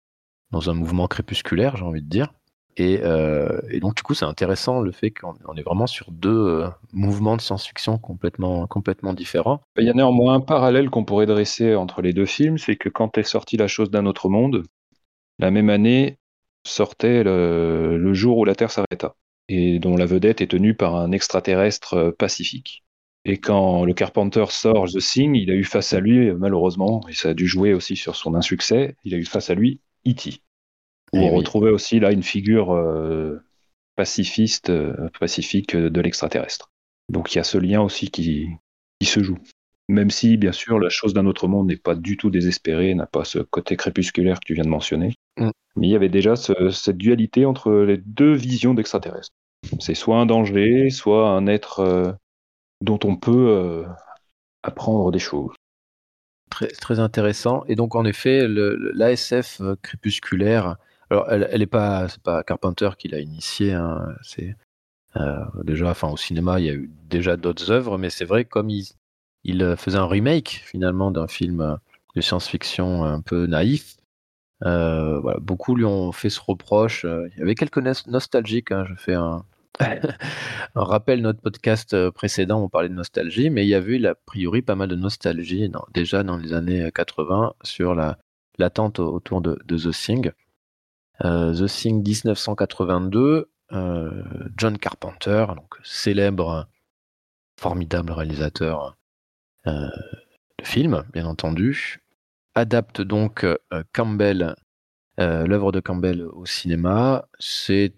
[0.50, 2.32] dans un mouvement crépusculaire, j'ai envie de dire.
[2.80, 6.68] Euh, et, donc, du coup, c'est intéressant le fait qu'on est vraiment sur deux euh,
[6.92, 9.60] mouvements de science-fiction complètement, complètement différents.
[9.78, 12.88] Il y a néanmoins un parallèle qu'on pourrait dresser entre les deux films, c'est que
[12.88, 14.64] quand est sortie La chose d'un autre monde,
[15.38, 16.18] la même année
[16.64, 19.14] sortait le, jour où la Terre s'arrêta,
[19.48, 22.85] et dont la vedette est tenue par un extraterrestre euh, pacifique.
[23.24, 27.12] Et quand le Carpenter sort The Thing, il a eu face à lui, malheureusement, et
[27.12, 30.42] ça a dû jouer aussi sur son insuccès, il a eu face à lui E.T
[31.12, 33.42] où on retrouvait aussi là une figure euh,
[33.96, 36.70] pacifiste, euh, pacifique de l'extraterrestre.
[37.09, 38.48] Donc il y a ce lien aussi qui,
[38.98, 39.38] qui se joue.
[39.92, 43.07] Même si, bien sûr, la chose d'un autre monde n'est pas du tout désespérée, n'a
[43.07, 45.14] pas ce côté crépusculaire que tu viens de mentionner.
[45.38, 45.50] Mm.
[45.76, 49.33] Mais il y avait déjà cette dualité entre les deux visions d'extraterrestres.
[49.78, 52.12] C'est soit un danger, soit un être euh,
[52.81, 53.85] dont on peut
[54.62, 55.55] apprendre des choses.
[56.50, 57.64] Très, très intéressant.
[57.68, 60.76] Et donc, en effet, l'ASF crépusculaire
[61.12, 63.74] alors, elle, elle est pas, c'est pas Carpenter qui l'a initié.
[63.74, 64.57] Hein, c'est
[65.16, 68.46] euh, déjà, enfin, au cinéma, il y a eu déjà d'autres œuvres, mais c'est vrai
[68.46, 68.87] comme il,
[69.44, 71.76] il euh, faisait un remake finalement d'un film euh,
[72.14, 73.96] de science-fiction un peu naïf.
[74.61, 77.05] voilà, beaucoup lui ont fait ce reproche.
[77.05, 78.70] Il y avait quelques nostalgiques.
[78.70, 79.44] Hein, je fais un,
[79.81, 84.61] un rappel notre podcast précédent, on parlait de nostalgie, mais il y avait a priori
[84.61, 88.18] pas mal de nostalgie déjà dans les années 80 sur la
[88.59, 90.33] l'attente autour de, The Thing.
[91.24, 94.22] Euh, The Thing 1982, euh,
[94.57, 96.68] John Carpenter, donc célèbre,
[97.59, 98.96] formidable réalisateur
[99.66, 99.88] euh,
[100.59, 102.01] de films, bien entendu,
[102.55, 103.46] adapte donc
[103.92, 104.55] Campbell,
[105.18, 107.27] l'œuvre de Campbell au cinéma.
[107.38, 107.94] C'est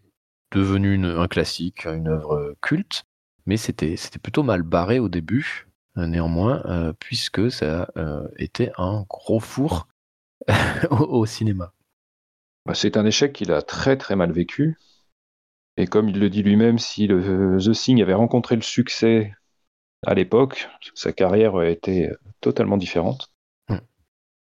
[0.53, 3.05] devenu un classique, une œuvre culte,
[3.46, 7.90] mais c'était plutôt mal barré au début, néanmoins, puisque ça
[8.37, 9.88] était un gros four
[10.90, 11.72] au, cinéma.
[12.66, 14.77] Bah, c'est un échec qu'il a très très mal vécu.
[15.77, 19.35] Et comme il le dit lui-même, si le, The Thing avait rencontré le succès
[20.06, 23.30] à l'époque, sa carrière été totalement différente.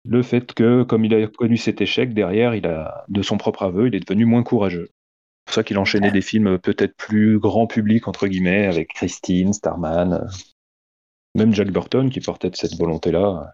[0.06, 3.64] Le fait que, comme il a connu cet échec, derrière, il a, de son propre
[3.64, 4.90] aveu, il est devenu moins courageux.
[4.90, 9.54] C'est pour ça qu'il enchaînait des films peut-être plus grand public, entre guillemets, avec Christine,
[9.54, 10.28] Starman,
[11.36, 13.54] même Jack Burton qui portait de cette volonté-là,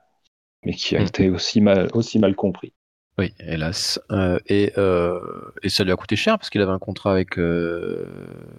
[0.65, 1.05] mais qui a hmm.
[1.05, 2.73] été aussi mal, aussi mal compris.
[3.17, 3.99] Oui, hélas.
[4.11, 5.19] Euh, et, euh,
[5.61, 8.07] et, ça lui a coûté cher parce qu'il avait un contrat avec euh,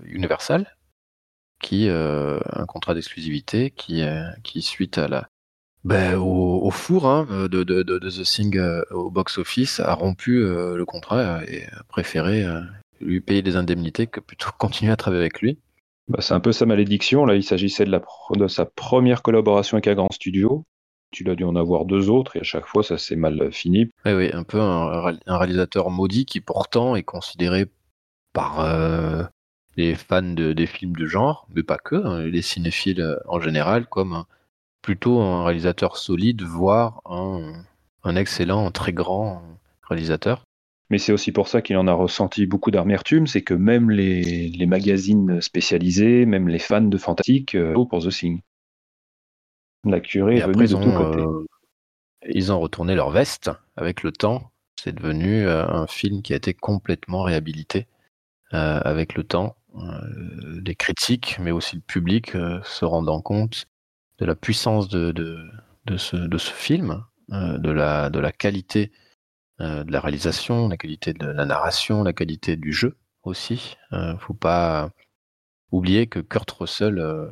[0.04, 0.76] Universal,
[1.60, 4.02] qui un contrat d'exclusivité qui,
[4.42, 5.28] qui suite à la
[5.82, 11.42] ben, au, four hein, de, de, de, The Thing au box-office a rompu le contrat
[11.46, 12.44] et a préféré
[13.00, 15.58] lui payer des indemnités que plutôt continuer à travailler avec lui.
[16.08, 17.24] Bah, c'est un peu sa malédiction.
[17.24, 18.02] Là, il s'agissait de, la,
[18.34, 20.64] de sa première collaboration avec un grand studio.
[21.18, 23.90] Il a dû en avoir deux autres et à chaque fois ça s'est mal fini.
[24.04, 27.66] Oui, oui, un peu un, réalisateur maudit qui pourtant est considéré
[28.32, 29.24] par euh,
[29.76, 33.40] les fans de, des films de genre, mais pas que, hein, les cinéphiles euh, en
[33.40, 34.24] général, comme
[34.82, 37.64] plutôt un réalisateur solide, voire un,
[38.04, 39.42] un excellent, un très grand
[39.82, 40.44] réalisateur.
[40.90, 44.48] Mais c'est aussi pour ça qu'il en a ressenti beaucoup d'amertume, c'est que même les,
[44.48, 48.40] les, magazines spécialisés, même les fans de fantastique, euh, pour The Thing.
[49.84, 51.20] La curée est venue de tous côtés.
[51.20, 51.46] Euh,
[52.28, 54.50] ils ont retourné leur veste avec le temps.
[54.78, 57.86] C'est devenu euh, un film qui a été complètement réhabilité
[58.52, 59.54] avec le temps.
[60.64, 63.66] Les critiques, mais aussi le public, se rendant compte
[64.18, 68.90] de la puissance de, de, ce, de ce film, de, la, de la qualité
[69.60, 73.76] euh, de la réalisation, la qualité de la narration, la qualité du jeu aussi.
[73.92, 74.90] Euh, faut pas
[75.70, 77.30] oublier que Kurt Russell euh,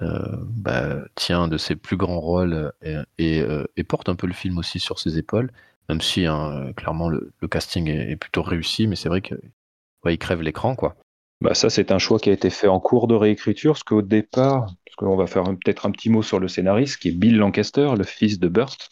[0.00, 2.72] bah, tient de ses plus grands rôles
[3.18, 3.44] et,
[3.86, 5.50] porte un peu le film aussi sur ses épaules,
[5.90, 10.74] même si hein, clairement le, casting est, plutôt réussi, mais c'est vrai qu'il crève l'écran
[10.74, 10.96] quoi.
[11.40, 14.02] Bah ça c'est un choix qui a été fait en cours de réécriture, parce qu'au
[14.02, 17.36] départ, parce qu'on va faire peut-être un petit mot sur le scénariste, qui est Bill
[17.36, 18.90] Lancaster, le fils de Burt,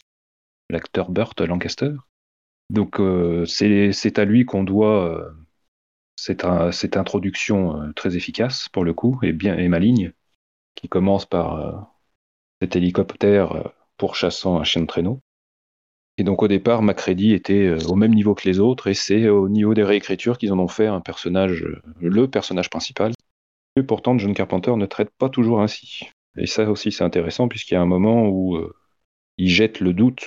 [0.69, 1.91] l'acteur Burt Lancaster.
[2.69, 5.29] Donc euh, c'est à lui qu'on doit euh,
[6.15, 10.11] cette, cette, introduction euh, très efficace pour le coup et bien et maligne
[10.75, 11.91] qui commence par
[12.61, 15.21] cet hélicoptère pourchassant un chien de traîneau.
[16.17, 19.49] Et donc au départ, Macready était au même niveau que les autres, et c'est au
[19.49, 21.65] niveau des réécritures qu'ils en ont fait un personnage,
[21.99, 23.13] le personnage principal.
[23.75, 26.09] Et pourtant, John Carpenter ne traite pas toujours ainsi.
[26.37, 28.59] Et ça aussi, c'est intéressant, puisqu'il y a un moment où
[29.37, 30.25] il jette le doute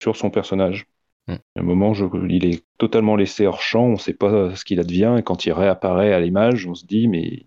[0.00, 0.86] sur son personnage.
[1.26, 1.32] Mm.
[1.32, 1.92] À un moment,
[2.28, 5.44] il est totalement laissé hors champ, on ne sait pas ce qu'il advient, et quand
[5.44, 7.46] il réapparaît à l'image, on se dit, mais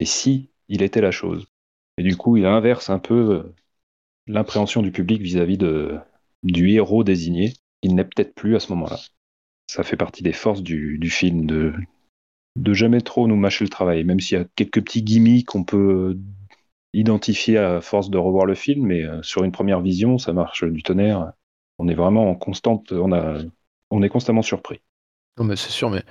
[0.00, 1.46] et si il était la chose?
[1.98, 3.54] Et du coup, il inverse un peu euh,
[4.26, 5.96] l'appréhension du public vis-à-vis de,
[6.44, 7.54] du héros désigné.
[7.82, 8.98] Il n'est peut-être plus à ce moment-là.
[9.66, 11.72] Ça fait partie des forces du, film de,
[12.56, 15.64] de jamais trop nous mâcher le travail, même s'il y a quelques petits gimmicks qu'on
[15.64, 16.16] peut
[16.92, 20.64] identifier à force de revoir le film, mais euh, sur une première vision, ça marche
[20.64, 21.32] du tonnerre
[21.78, 23.38] on est vraiment en constante, on, a,
[23.90, 24.80] on est constamment surpris.
[25.38, 26.04] Non, mais c'est sûr, mais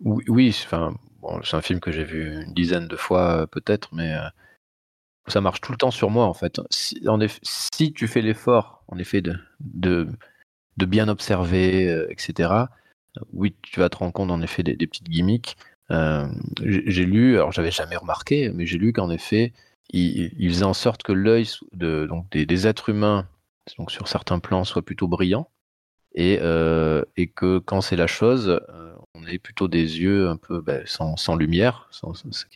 [0.00, 0.94] oui, enfin,
[1.44, 4.28] c'est un film que j'ai vu une dizaine de fois euh, peut-être, mais euh,
[5.28, 6.60] ça marche tout le temps sur moi en fait.
[6.70, 12.50] Si, en effet, si tu fais l'effort, en effet, de, de, bien observer, euh, etc.,
[13.32, 15.56] oui, tu vas te rendre compte en effet des, petites gimmicks.
[15.90, 19.52] j'ai lu, alors j'avais jamais remarqué, mais j'ai lu qu'en effet,
[19.90, 23.26] il, il, faisait en sorte que l'œil de, des, des, êtres humains
[23.78, 25.48] donc sur certains plans soit plutôt brillant
[26.14, 30.36] et, euh, et que quand c'est la chose, euh, on ait plutôt des yeux un
[30.36, 32.46] peu ben, sans, lumière, sans, ce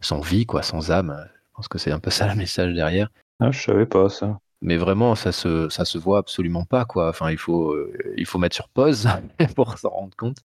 [0.00, 1.28] sans vie, quoi, sans âme.
[1.52, 3.10] Je pense que c'est un peu ça le message derrière.
[3.40, 4.38] Ah, je savais pas ça.
[4.62, 7.10] Mais vraiment, ça se, ça se voit absolument pas, quoi.
[7.10, 9.08] Enfin, il faut, euh, il faut mettre sur pause
[9.56, 10.38] pour s'en rendre compte.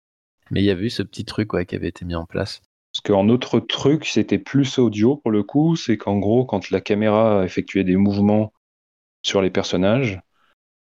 [0.50, 2.62] Mais il y avait eu ce petit truc ouais, qui avait été mis en place.
[2.91, 6.82] Parce qu'en autre truc, c'était plus audio pour le coup, c'est qu'en gros, quand la
[6.82, 8.54] caméra effectuait des mouvements
[9.22, 10.22] sur les personnages,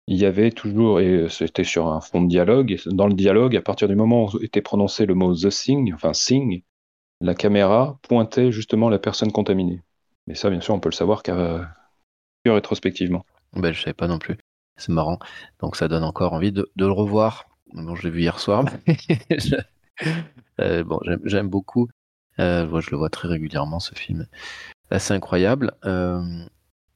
[0.07, 3.63] il y avait toujours, et c'était sur un fond de dialogue, dans le dialogue, à
[3.63, 6.63] partir du moment où était prononcé le mot The Thing, enfin Thing,
[7.21, 9.83] la caméra pointait justement la personne contaminée.
[10.27, 11.69] Mais ça, bien sûr, on peut le savoir car,
[12.47, 13.25] rétrospectivement.
[13.55, 14.37] Ben, je savais pas non plus.
[14.77, 15.19] C'est marrant.
[15.61, 17.47] Donc ça donne encore envie de, le revoir.
[17.73, 18.65] Bon, je l'ai vu hier soir.
[20.61, 21.89] Euh, bon, j'aime beaucoup.
[22.39, 24.29] Euh, je le vois très régulièrement, ce film.
[24.91, 25.73] Assez incroyable.
[25.85, 26.23] Euh,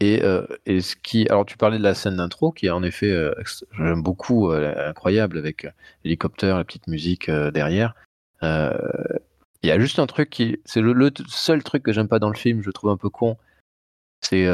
[0.00, 2.84] et, euh, et, ce qui, alors tu parlais de la scène d'intro qui est en
[2.84, 3.34] effet, euh,
[3.76, 5.66] j'aime beaucoup, euh, incroyable avec
[6.04, 7.94] l'hélicoptère, la petite musique derrière.
[9.62, 12.30] Il y a juste un truc qui, c'est le, seul truc que j'aime pas dans
[12.30, 13.36] le film, je trouve un peu con.
[14.20, 14.46] C'est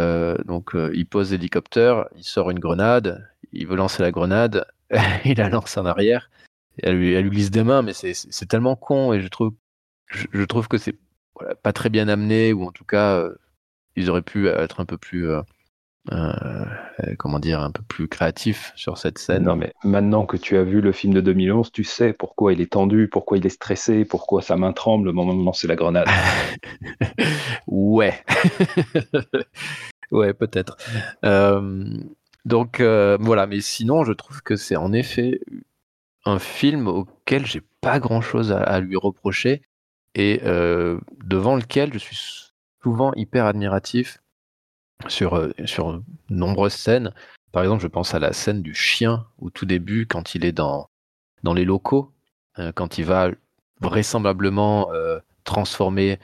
[0.44, 4.66] donc il pose l'hélicoptère, il sort une grenade, il veut lancer la grenade,
[5.24, 6.30] il la lance en arrière,
[6.82, 9.54] elle lui, glisse des mains, mais c'est tellement con et je trouve,
[10.08, 10.98] je, trouve que c'est
[11.62, 13.26] pas très bien amené ou en tout cas
[13.96, 15.42] ils auraient pu être un peu plus euh, euh,
[17.18, 19.44] comment dire, un peu plus créatifs sur cette scène.
[19.44, 22.60] Non, mais maintenant que tu as vu le film de 2011, tu sais pourquoi il
[22.60, 25.76] est tendu, pourquoi il est stressé, pourquoi sa main tremble au moment de lancer la
[25.76, 26.06] grenade.
[27.66, 28.14] ouais.
[30.10, 30.76] ouais, peut-être.
[31.24, 31.86] Euh,
[32.44, 35.40] donc voilà, mais sinon, je trouve que c'est en effet
[36.26, 39.62] un film auquel j'ai pas grand chose à, à lui reprocher
[40.14, 40.40] et
[41.24, 42.18] devant lequel je suis
[42.82, 44.18] souvent hyper admiratif
[45.08, 47.12] sur, euh, sur nombreuses scènes.
[47.52, 50.52] Par exemple, je pense à la scène du chien au tout début, quand il est
[50.52, 50.88] dans,
[51.42, 52.12] dans les locaux,
[52.58, 53.30] euh, quand il va
[53.80, 56.18] vraisemblablement euh, transformer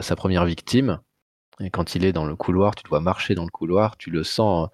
[0.00, 1.00] sa première victime.
[1.58, 4.22] Et quand il est dans le couloir, tu dois marcher dans le couloir, tu le
[4.22, 4.68] sens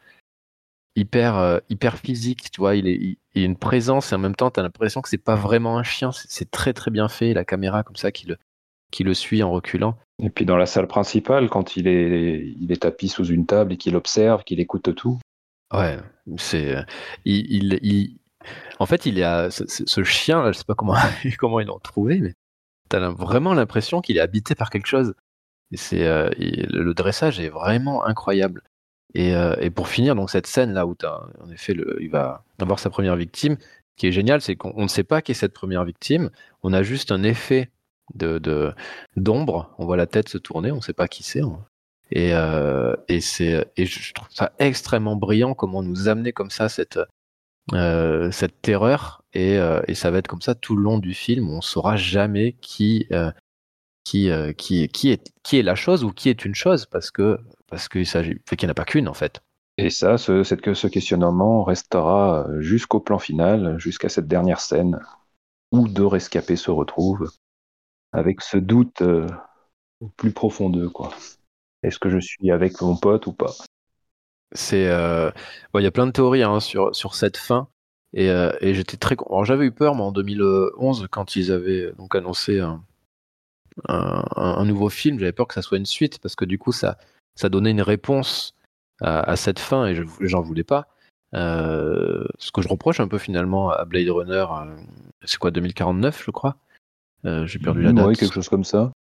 [0.97, 2.77] hyper, hyper physique, tu vois.
[2.77, 5.17] Il, est, il, a une présence et en même temps, tu as l'impression que c'est
[5.17, 6.11] pas vraiment un chien.
[6.13, 7.33] C'est très très bien fait.
[7.33, 8.37] La caméra comme ça qui le,
[8.91, 9.97] qui le suit en reculant.
[10.21, 13.73] Et puis dans la salle principale, quand il est, il est tapis sous une table
[13.73, 15.19] et qu'il observe, qu'il écoute tout.
[15.73, 15.99] Ouais,
[16.39, 16.77] c'est.
[17.25, 18.19] Il, il,
[18.81, 20.95] En fait, il y a ce, chien, je sais pas comment,
[21.39, 22.35] comment ils l'ont trouvé, mais
[22.91, 25.15] tu as vraiment l'impression qu'il est habité par quelque chose.
[25.71, 28.63] Et c'est le dressage est vraiment incroyable.
[29.15, 32.91] Et, et, pour finir, donc cette scène là où en effet, il va avoir sa
[32.91, 35.85] première victime, ce qui est génial, c'est qu'on ne sait pas qui est cette première
[35.85, 36.31] victime.
[36.63, 37.71] On a juste un effet
[38.15, 38.75] de
[39.17, 39.75] d'ombre.
[39.79, 41.43] On voit la tête se tourner, on ne sait pas qui c'est.
[41.43, 41.65] Hein.
[42.11, 46.99] Et, euh, et je trouve ça extrêmement brillant comment nous amener comme ça cette
[47.75, 51.13] euh, cette terreur et, euh, et, ça va être comme ça tout le long du
[51.13, 51.51] film.
[51.51, 53.31] On saura jamais qui euh,
[54.05, 57.39] qui qui qui est qui est la chose ou qui est une chose parce que
[57.69, 59.43] parce qu'il s'agit qu'il n'y en a pas qu'une en fait.
[59.77, 64.99] Et ça, ce, ce questionnement restera jusqu'au plan final, jusqu'à cette dernière scène
[65.71, 67.31] où deux rescapés se retrouvent
[68.13, 69.27] avec ce doute euh,
[70.01, 71.11] au plus profond d'eux, quoi.
[71.83, 73.53] Est-ce que je suis avec mon pote ou pas?
[74.53, 75.31] C'est, euh,
[75.75, 77.69] il y a plein de théories hein, sur sur cette fin,
[78.15, 82.15] et, euh, et j'étais très, j'avais eu peur moi en 2011 quand ils avaient donc
[82.15, 82.83] annoncé un,
[83.87, 86.97] un, nouveau film, j'avais peur que ça soit une suite parce que du coup ça
[87.35, 88.55] ça donnait une réponse
[89.01, 90.89] à, cette fin et je j'en voulais pas.
[91.35, 94.47] Euh, ce que je reproche un peu finalement à Blade Runner,
[95.25, 96.57] c'est quoi 2049 je crois?
[96.57, 96.68] euh,
[97.25, 98.07] j'ai perdu la date.
[98.07, 98.93] Oui, quelque chose comme ça.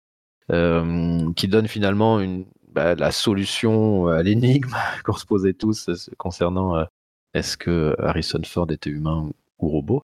[0.50, 4.70] Euh, qui donne finalement une, bah, la solution à l'énigme
[5.04, 6.86] qu'on se posait tous euh, concernant
[7.34, 9.28] est-ce que Harrison Ford était humain
[9.58, 10.02] ou robot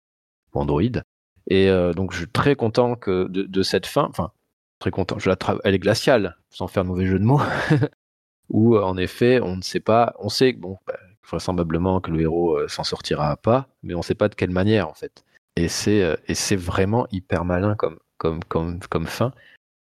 [0.54, 1.02] ou androïde.
[1.50, 4.32] Et donc je suis très content que de, cette fin, enfin
[4.78, 7.40] très content, je la elle est glaciale, sans faire de mauvais jeu de mots,
[8.50, 12.68] où en effet on ne sait pas, on sait bon, bah, vraisemblablement que le héros
[12.68, 15.24] s'en sortira pas, mais on ne sait pas de quelle manière en fait.
[15.58, 19.32] Et c'est euh, et c'est vraiment hyper malin comme comme comme comme fin.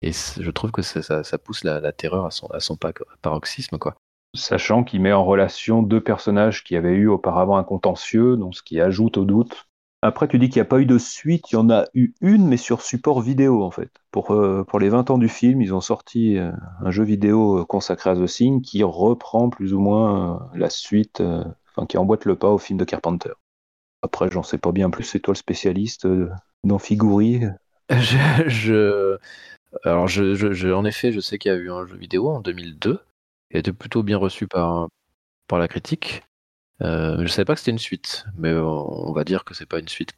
[0.00, 2.78] Et je trouve que ça, pousse la, terreur à son
[3.20, 3.94] paroxysme quoi.
[4.34, 8.62] Sachant qu'il met en relation deux personnages qui avaient eu auparavant un contentieux, donc ce
[8.62, 9.68] qui ajoute au doute.
[10.00, 12.14] Après, tu dis qu'il n'y a pas eu de suite, il y en a eu
[12.22, 13.90] une, mais sur support vidéo en fait.
[14.12, 18.10] Pour, euh, les 20 ans du film, ils ont sorti euh, un jeu vidéo consacré
[18.10, 21.22] à The Thing qui reprend plus ou moins la suite,
[21.88, 23.32] qui emboîte le pas au film de Carpenter.
[24.06, 25.02] Après, j'en sais pas bien plus.
[25.02, 26.30] C'est toi le spécialiste euh,
[26.62, 27.40] dans Figuri?
[27.90, 29.18] Je,
[29.84, 33.00] Alors, je, en effet, je sais qu'il y a eu un jeu vidéo en 2002
[33.50, 34.88] qui a été plutôt bien reçu par,
[35.48, 36.22] par la critique.
[36.82, 39.78] Euh, je savais pas que c'était une suite, mais on, va dire que c'est pas
[39.78, 40.12] une suite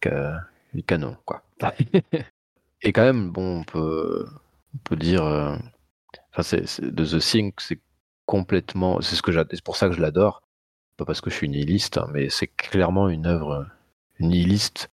[0.87, 1.43] canon, quoi.
[2.83, 4.27] Et quand même, bon, on peut,
[4.75, 5.57] on peut dire, euh,
[6.33, 7.81] enfin, c'est, de The Thing, c'est
[8.27, 10.43] complètement, c'est ce que c'est pour ça que je l'adore,
[10.97, 13.67] pas parce que je suis nihiliste, hein, mais c'est clairement une œuvre
[14.21, 14.91] nihiliste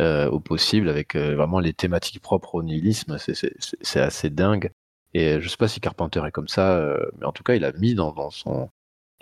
[0.00, 3.16] euh, au possible, avec euh, vraiment les thématiques propres au nihilisme.
[3.18, 4.70] C'est assez dingue.
[5.14, 7.64] Et je sais pas si Carpenter est comme ça, euh, mais en tout cas, il
[7.64, 8.68] a mis dans, dans son,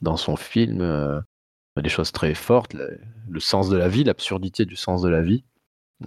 [0.03, 1.23] dans son film
[1.81, 5.45] des choses très fortes, le, sens de la vie, l'absurdité du sens de la vie.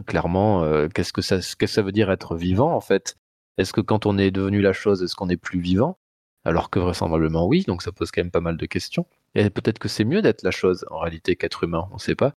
[0.05, 3.15] Clairement, qu'est-ce que ça, que ça veut dire être vivant en fait?
[3.57, 5.97] Est-ce que quand on est devenu la chose, est-ce qu'on est plus vivant?
[6.43, 9.05] Alors que vraisemblablement oui, donc ça pose quand même pas mal de questions.
[9.35, 12.15] Et peut-être que c'est mieux d'être la chose en réalité qu'être humain, on ne sait
[12.15, 12.33] pas.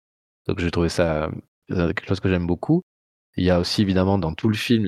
[0.48, 1.30] Donc j'ai trouvé ça
[1.72, 2.82] euh, quelque chose que j'aime beaucoup.
[3.36, 4.86] Il y a aussi évidemment dans tout le film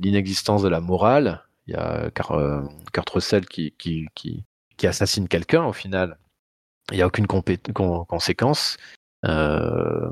[0.00, 1.44] l'inexistence de la morale.
[1.66, 4.44] Il y a euh, Kurt Russell qui, qui, qui,
[4.76, 6.18] qui assassine quelqu'un au final.
[6.90, 8.76] Il n'y a aucune conséquence.
[9.24, 10.10] Euh,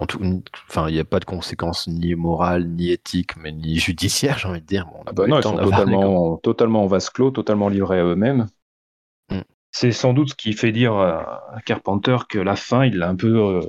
[0.00, 0.20] en tout,
[0.68, 4.48] enfin, il n'y a pas de conséquences ni morales, ni éthiques, mais ni judiciaires, j'ai
[4.48, 4.86] envie de dire.
[4.86, 8.46] Bon, ah bah non, ils sont totalement, totalement en vase clos, totalement livrés à eux-mêmes.
[9.30, 9.40] Mm.
[9.72, 13.16] C'est sans doute ce qui fait dire à Carpenter que la fin, il l'a un
[13.16, 13.60] peu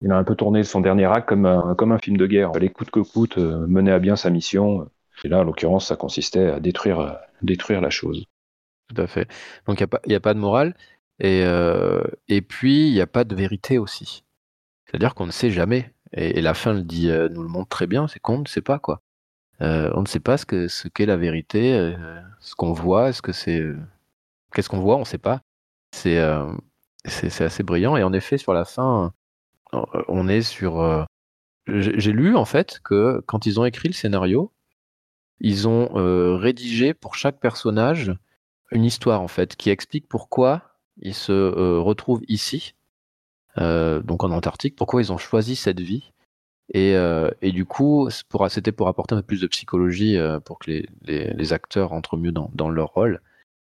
[0.00, 2.52] il a un peu tourné son dernier acte comme un, comme un film de guerre.
[2.52, 4.88] Les coûte que coûte, euh, mener à bien sa mission.
[5.24, 8.24] Et là, en l'occurrence, ça consistait à détruire, détruire la chose.
[8.88, 9.28] Tout à fait.
[9.66, 10.76] Donc, il n'y a, a, pas de morale.
[11.18, 14.24] Et, euh, et puis, il n'y a pas de vérité aussi.
[14.86, 15.92] C'est-à-dire qu'on ne sait jamais.
[16.12, 18.62] Et, la fin le dit, euh, nous le montre très bien, c'est qu'on ne sait
[18.62, 19.02] pas quoi.
[19.60, 21.94] on ne sait pas ce qu'est ce la vérité,
[22.40, 23.62] ce qu'on voit, ce que c'est.
[24.54, 25.42] Qu'est-ce qu'on voit, on ne sait pas.
[25.92, 26.16] C'est
[27.42, 27.96] assez brillant.
[27.96, 29.08] Et en effet, sur la fin, euh,
[29.72, 30.80] on est sur.
[30.80, 31.04] Euh,
[31.66, 34.52] j'ai lu en fait que quand ils ont écrit le scénario,
[35.40, 38.14] ils ont euh, rédigé pour chaque personnage
[38.70, 40.62] une histoire en fait qui explique pourquoi
[41.00, 42.74] ils se retrouvent ici,
[43.56, 46.12] donc en Antarctique, pourquoi ils ont choisi cette vie.
[46.74, 46.96] Et,
[47.52, 52.16] du coup, c'était pour apporter un peu plus de psychologie pour que les, acteurs entrent
[52.16, 53.20] mieux dans, leur rôle.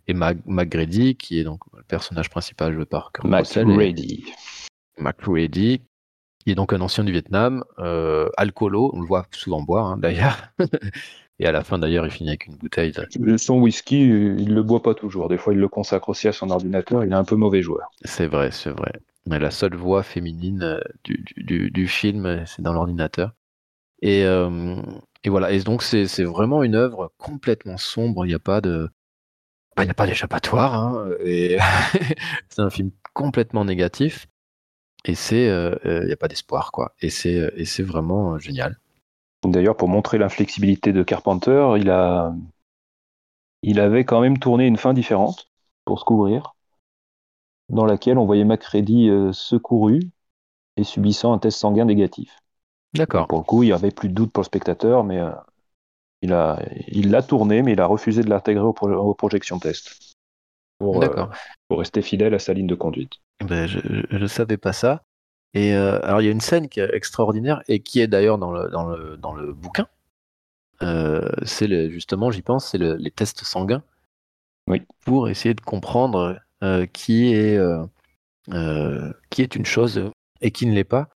[0.08, 4.24] et McGrady, qui est donc le personnage principal joué par Kurt McGrady.
[4.98, 5.82] McGrady,
[6.39, 9.98] qui est donc un ancien du Vietnam, euh, alcoolo, on le voit souvent boire hein,
[9.98, 10.50] d'ailleurs.
[11.39, 12.93] et à la fin d'ailleurs, il finit avec une bouteille.
[13.38, 15.30] Son whisky, il le boit pas toujours.
[15.30, 17.04] Des fois, il le consacre aussi à son ordinateur.
[17.04, 17.89] Il est un peu mauvais joueur.
[18.06, 18.93] C'est vrai, c'est vrai.
[19.26, 23.34] Mais la seule voix féminine euh, du, du, du film, c'est dans l'ordinateur.
[24.02, 24.82] Et, euh,
[25.24, 25.52] et, voilà.
[25.52, 28.26] Et donc, c'est vraiment une œuvre complètement sombre.
[28.26, 28.89] Il n'y a pas de.
[29.78, 30.74] Il n'y a pas d'échappatoire.
[30.74, 31.58] Hein, et
[32.50, 34.28] c'est un film complètement négatif.
[35.08, 35.45] Et c'est.
[35.45, 36.93] Il euh, n'y a pas d'espoir, quoi.
[37.01, 38.80] Et c'est vraiment génial.
[39.43, 42.34] D'ailleurs, pour montrer l'inflexibilité de Carpenter, il, a,
[43.62, 45.49] il avait quand même tourné une fin différente
[45.86, 46.55] pour se couvrir
[47.70, 49.99] dans laquelle on voyait Macready euh, secouru
[50.78, 52.39] et subissant un test sanguin négatif.
[52.93, 53.28] D'accord.
[53.28, 55.32] Pour le coup, il n'y avait plus de doute pour le spectateur, mais euh,
[56.22, 60.16] il l'a il l'a tourné, mais il a refusé de l'intégrer au, au, projection test.
[60.80, 61.25] Pour, euh,
[61.67, 63.13] pour, rester fidèle à sa ligne de conduite.
[63.43, 63.80] Ben, je
[64.15, 65.03] ne savais pas ça.
[65.53, 68.51] Et alors, il y a une scène qui est extraordinaire et qui est d'ailleurs dans
[68.51, 69.88] le, dans, le, dans le bouquin.
[70.82, 73.82] c'est justement, j'y pense, c'est les tests sanguins.
[74.67, 74.84] Oui.
[75.05, 77.86] Pour essayer de comprendre euh, qui, est, euh,
[78.49, 80.11] euh, qui est une chose
[80.41, 81.09] et qui ne l'est pas,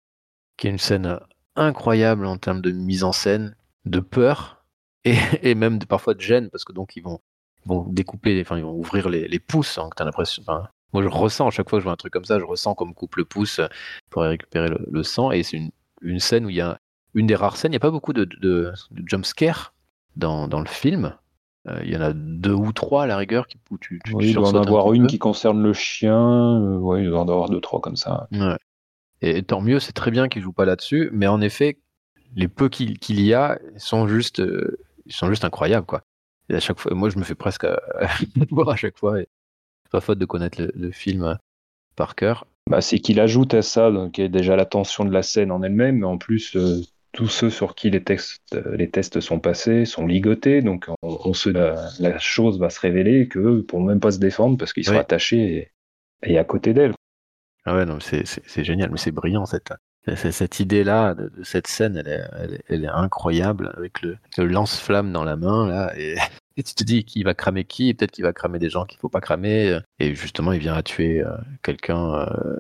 [0.58, 1.18] qui est une scène
[1.56, 3.56] incroyable en termes de mise en scène,
[3.86, 4.66] de peur
[5.06, 7.22] et, et même de, parfois de gêne parce que donc ils vont,
[7.66, 9.78] vont découper, enfin ils vont ouvrir les, les pouces.
[9.78, 10.44] Hein, as l'impression,
[10.94, 12.76] moi je ressens à chaque fois que je vois un truc comme ça, je ressens
[12.76, 13.62] comme coupe le pouce
[14.10, 16.80] pour récupérer le, le sang et c'est une, une, scène où il y a
[17.14, 19.74] une des rares scènes, il n'y a pas beaucoup de, de, de jump scare
[20.16, 21.16] dans, dans le film,
[21.68, 24.14] euh, il y en a deux ou trois à la rigueur qui où tu, tu
[24.14, 26.62] oui, il doit en avoir une qui concerne le chien.
[26.62, 28.28] Euh, oui, il doit en avoir deux, trois comme ça.
[28.32, 28.58] Ouais.
[29.22, 31.10] Et, tant mieux, c'est très bien qu'il joue pas là-dessus.
[31.12, 31.78] Mais en effet,
[32.36, 36.04] les peu qu'il y a sont juste, euh, ils sont juste incroyables, quoi.
[36.50, 37.66] Et à chaque fois, moi, je me fais presque
[38.52, 39.22] voir à chaque fois.
[39.22, 39.28] Et
[39.92, 41.38] pas faute de connaître le, film
[41.96, 42.46] par cœur.
[42.70, 45.24] Bah, c'est qu'il ajoute à ça, donc, il y a déjà la tension de la
[45.24, 46.56] scène en elle-même, mais en plus,
[47.12, 51.50] tous ceux sur qui les, textes, les tests sont passés sont ligotés, donc on, se,
[51.50, 54.98] la, chose va se révéler que ne pourront même pas se défendre parce qu'ils sont
[54.98, 55.72] attachés
[56.24, 56.94] et, à côté d'elle.
[57.66, 59.74] Ah ouais, non, c'est génial, mais c'est brillant cette,
[60.16, 65.36] cette idée-là, de, cette scène, elle est, elle, est, incroyable avec le, lance-flamme dans la
[65.36, 66.16] main là, et,
[66.56, 69.10] tu te dis qu'il va cramer qui, peut-être qu'il va cramer des gens qu'il faut
[69.10, 72.16] pas cramer, et justement il vient à tuer euh, quelqu'un.
[72.16, 72.58] Euh,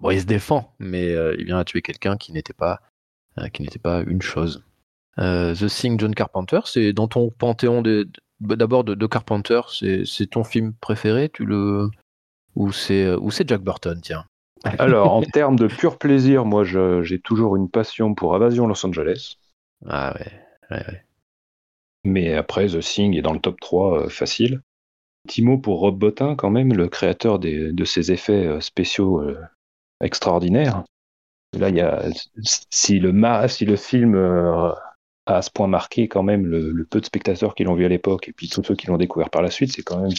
[0.00, 2.80] bon, il se défend, mais euh, il vient à tuer quelqu'un qui n'était pas
[3.38, 4.62] euh, qui pas une chose.
[5.18, 7.82] Euh, The Thing, John Carpenter, c'est dans ton panthéon
[8.40, 11.88] d'abord de, Carpenter, c'est ton film préféré, tu le
[12.54, 14.24] ou c'est euh, ou c'est Jack Burton, tiens?
[14.78, 19.36] Alors en termes de pur plaisir, moi j'ai toujours une passion pour Invasion Los Angeles.
[19.86, 20.32] Ah ouais,
[20.70, 21.04] ouais, ouais.
[22.04, 24.62] Mais après The Thing est dans le top 3 facile.
[25.26, 29.22] Petit mot pour Rob Bottin quand même, le créateur de ces effets spéciaux
[30.00, 30.84] extraordinaires.
[31.56, 32.04] Là, il y a,
[32.70, 34.70] si, le, si le film euh,
[35.26, 37.88] a à ce point marqué quand même le, peu de spectateurs qui l'ont vu à
[37.88, 40.12] l'époque et puis tous ceux qui l'ont découvert par la suite, c'est quand même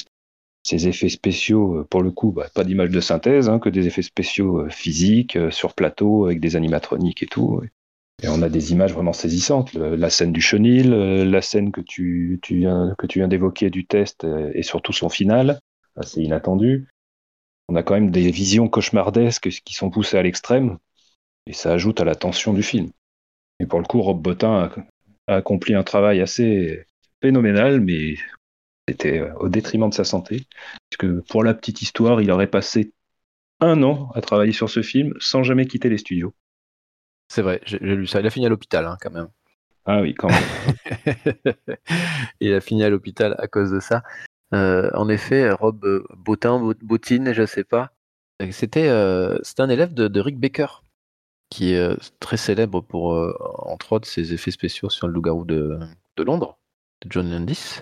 [0.64, 3.88] ces effets spéciaux, euh, pour le coup, bah, pas d'image de synthèse, hein, que des
[3.88, 7.62] effets spéciaux euh, physiques, sur plateau, avec des animatroniques et tout.
[8.22, 9.74] Et on a des images vraiment saisissantes.
[9.74, 13.86] la scène du chenil, la scène que tu, tu viens, que tu viens d'évoquer du
[13.86, 15.62] test et surtout son final,
[16.01, 16.89] c'est inattendu.
[17.70, 20.80] On a quand même des visions cauchemardesques qui sont poussées à l'extrême
[21.45, 22.89] et ça ajoute à la tension du film.
[23.60, 24.70] Et pour le coup, Rob Bottin
[25.28, 26.86] a, accompli un travail assez
[27.22, 28.16] phénoménal, mais
[28.89, 30.45] c'était euh, au détriment de sa santé.
[30.89, 32.93] Puisque pour la petite histoire, il aurait passé
[33.59, 36.33] un an à travailler sur ce film sans jamais quitter les studios.
[37.27, 38.19] C'est vrai, j'ai lu ça.
[38.19, 39.27] Il a fini à l'hôpital, hein, quand même.
[39.85, 41.15] Ah oui, quand même.
[42.39, 44.03] il a fini à l'hôpital à cause de ça.
[44.53, 45.85] Euh, en effet, Rob
[46.17, 47.91] Bottin, Bottine, je ne sais pas.
[48.51, 50.67] C'était euh, un élève de Rick Baker
[51.49, 55.45] qui est euh, très célèbre pour, euh, entre autres, ses effets spéciaux sur le loup-garou
[55.45, 55.79] de,
[56.17, 56.59] de, Londres,
[57.01, 57.81] de John Landis.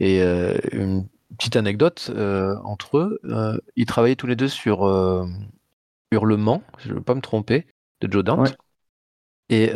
[0.00, 2.10] Et euh, une petite anecdote
[2.64, 3.20] entre eux,
[3.76, 4.84] ils travaillaient tous les deux sur
[6.10, 7.66] Hurlement, je ne veux pas me tromper,
[8.00, 8.56] de Joe Dante.
[9.50, 9.70] Et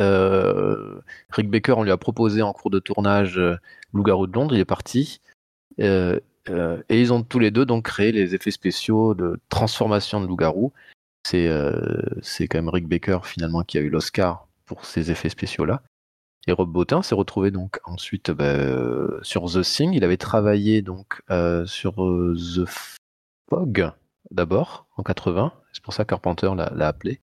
[1.30, 3.40] Rick Baker, on lui a proposé en cours de tournage
[3.92, 5.20] Loup-garou de Londres, il est parti.
[5.78, 6.20] et
[6.88, 10.72] ils ont tous les deux donc créé les effets spéciaux de transformation de loup-garou
[11.34, 15.64] euh, c'est quand même Rick Baker finalement qui a eu l'Oscar pour ces effets spéciaux
[15.64, 15.82] là.
[16.46, 19.92] Et Rob Bottin s'est retrouvé donc ensuite bah, euh, sur The Thing.
[19.94, 22.64] Il avait travaillé donc euh, sur The
[23.48, 23.92] Fog
[24.30, 25.52] d'abord en 80.
[25.72, 27.20] C'est pour ça que Carpenter l'a appelé.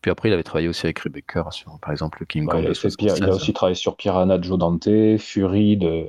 [0.00, 2.60] Puis après, il avait travaillé aussi avec Baker sur, par exemple, King Kong.
[2.60, 6.06] Il, a aussi travaillé sur Piranha de Joe Dante, Fury de,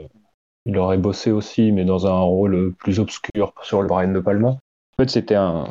[0.68, 4.50] il aurait bossé aussi, mais dans un rôle plus obscur sur le Brian de Palma.
[4.50, 4.60] En
[5.00, 5.66] fait, c'était un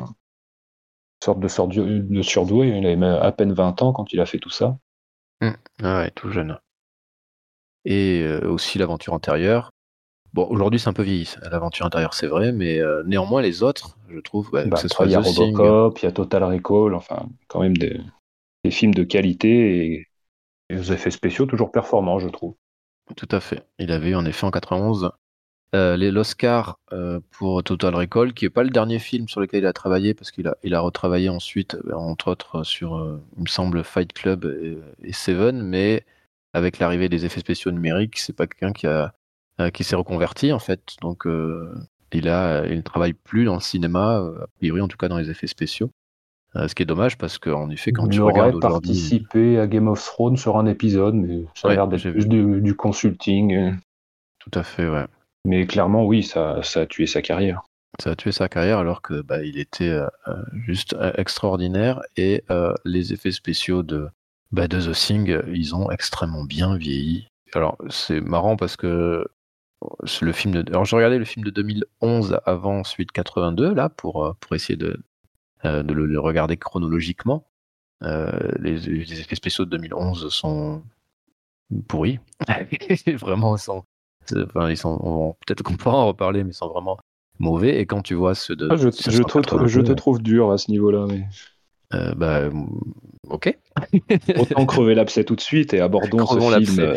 [1.23, 2.69] une sorte de, sorte de surdoué.
[2.69, 4.79] Il avait à peine 20 ans quand il a fait tout ça.
[5.41, 5.51] Mmh.
[5.83, 6.59] Ah ouais, tout jeune.
[7.87, 9.71] Et euh, aussi l'aventure antérieure.
[10.35, 13.97] Bon, aujourd'hui c'est un peu vieilli, l'aventure intérieure c'est vrai, mais euh, néanmoins les autres,
[14.11, 17.61] je trouve, bah, bah, il y a Robocop, il y a Total Recall, enfin quand
[17.61, 18.01] même des,
[18.71, 20.07] films de qualité et,
[20.69, 22.55] des effets spéciaux toujours performants, je trouve.
[23.17, 23.65] Tout à fait.
[23.79, 25.13] Il avait eu en effet en 91
[25.75, 29.67] euh, l'Oscar euh, pour Total Recall, qui n'est pas le dernier film sur lequel il
[29.67, 33.85] a travaillé, parce qu'il a, il a retravaillé ensuite, entre autres, sur, il me semble,
[33.85, 34.77] Fight Club et,
[35.09, 36.05] et Seven, mais
[36.53, 39.13] avec l'arrivée des effets spéciaux numériques, c'est pas quelqu'un qui a
[39.59, 40.97] euh, qui s'est reconverti en fait.
[41.01, 41.73] Donc euh,
[42.13, 45.09] il a, il ne travaille plus dans le cinéma, euh, a priori en tout cas
[45.09, 45.91] dans les effets spéciaux.
[46.55, 50.37] ce qui est dommage parce qu'en effet, quand tu regardes participé à Game of Thrones
[50.37, 53.77] sur un épisode, mais ça a l'air d'être plus du, consulting.
[54.41, 55.07] Tout à fait, ouais.
[55.47, 57.63] Mais clairement, oui, ça, ça a tué sa carrière.
[57.99, 59.99] Ça a tué sa carrière alors que bah, il était
[60.53, 62.45] juste extraordinaire et
[62.85, 64.09] les effets spéciaux de,
[64.53, 67.29] bah, de The Thing, ils ont extrêmement bien vieilli.
[67.55, 69.25] Alors c'est marrant parce que
[70.21, 70.71] le film de...
[70.71, 74.55] Alors, je regardais le film de 2011 avant celui de 82, là, pour, euh, pour
[74.55, 74.99] essayer de,
[75.65, 77.47] euh, de le, regarder chronologiquement.
[78.03, 78.89] Euh, les,
[79.21, 80.83] effets spéciaux de 2011 sont
[81.89, 82.19] pourris.
[83.07, 83.85] vraiment, ils sont.
[84.35, 86.99] Enfin, ils sont peut-être qu'on pourra en reparler, mais ils sont vraiment
[87.39, 87.81] mauvais.
[87.81, 88.69] Et quand tu vois ceux de.
[88.71, 91.07] Ah, je, je, te, je, te, trouve dur à ce niveau-là.
[91.09, 91.27] Mais...
[91.91, 92.51] bah,
[93.29, 93.59] ok.
[94.39, 96.97] Autant crever l'abcès tout de suite et abordons ce film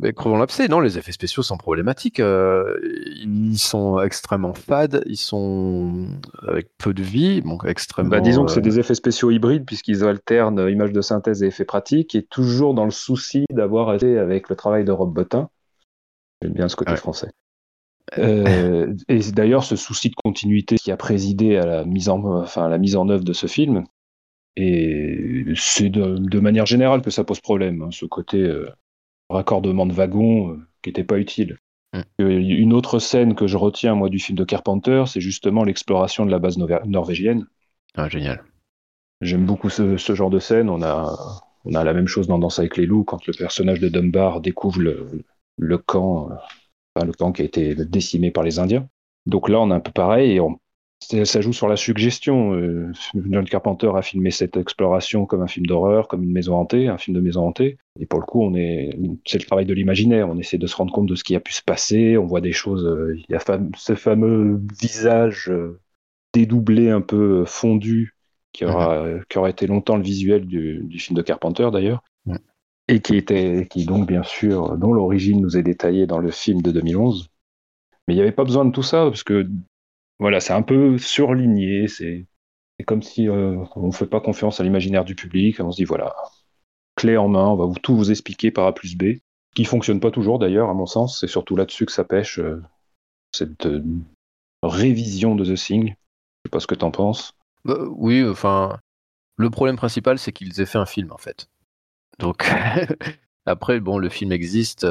[0.00, 2.20] mais crevons l'abcès, non, les effets spéciaux sont problématiques.
[2.20, 2.78] Euh,
[3.22, 6.06] ils sont extrêmement fades, ils sont
[6.46, 8.10] avec peu de vie, donc extrêmement.
[8.10, 11.48] Bah, disons que c'est euh, des effets spéciaux hybrides puisqu'ils alternent images de synthèse et
[11.48, 15.50] effets pratiques, et toujours dans le souci d'avoir été avec le travail de Rob Bottin.
[16.40, 17.30] J'aime bien ce côté français.
[18.18, 22.68] Euh, et d'ailleurs, ce souci de continuité qui a présidé à la mise en, enfin,
[22.68, 23.84] la mise en œuvre de ce film,
[24.56, 28.52] et c'est de, manière générale que ça pose problème, hein, ce côté
[29.30, 31.58] raccordement de wagons euh, qui n'était pas utile.
[31.94, 32.00] Mm.
[32.18, 36.30] Une autre scène que je retiens, moi, du film de Carpenter, c'est justement l'exploration de
[36.30, 37.46] la base norvégienne.
[37.94, 38.44] Ah, génial.
[39.20, 40.68] J'aime beaucoup ce, genre de scène.
[40.68, 43.80] On a, on a la même chose dans Danse avec les loups, quand le personnage
[43.80, 46.30] de Dunbar découvre le, camp,
[46.96, 48.88] le camp qui a été décimé par les Indiens.
[49.26, 50.58] Donc là, on a un peu pareil, et on
[51.24, 52.54] ça joue sur la suggestion.
[52.54, 56.88] Euh, John Carpenter a filmé cette exploration comme un film d'horreur, comme une maison hantée,
[56.88, 57.78] un film de maison hantée.
[57.98, 60.28] Et pour le coup, on est, c'est le travail de l'imaginaire.
[60.28, 62.16] On essaie de se rendre compte de ce qui a pu se passer.
[62.18, 62.84] On voit des choses.
[62.84, 63.40] Euh, il y a
[63.76, 65.80] ce fameux visage euh,
[66.34, 68.14] dédoublé, un peu fondu,
[68.52, 69.24] qui aura, mhm.
[69.28, 72.02] qui aura été longtemps le visuel du, film de Carpenter d'ailleurs.
[72.90, 76.60] Et qui était, qui donc bien sûr, dont l'origine nous est détaillée dans le film
[76.60, 77.28] de 2011.
[78.08, 79.48] Mais il n'y avait pas besoin de tout ça, parce que
[80.18, 81.86] voilà, c'est un peu surligné.
[81.86, 82.26] C'est
[82.88, 85.60] comme si euh, on ne fait pas confiance à l'imaginaire du public.
[85.60, 86.16] On se dit, voilà,
[86.96, 89.20] clé en main, on va tout vous expliquer par A plus B.
[89.54, 91.20] Qui fonctionne pas toujours d'ailleurs, à mon sens.
[91.20, 92.60] C'est surtout là-dessus que ça pêche, euh,
[93.30, 93.84] cette euh,
[94.64, 95.90] révision de The Thing.
[95.90, 97.34] Je sais pas ce que tu en penses.
[97.64, 98.80] Bah, oui, enfin,
[99.36, 101.48] le problème principal, c'est qu'ils aient fait un film, en fait.
[102.20, 102.44] Donc,
[103.46, 104.86] après, bon, le film existe,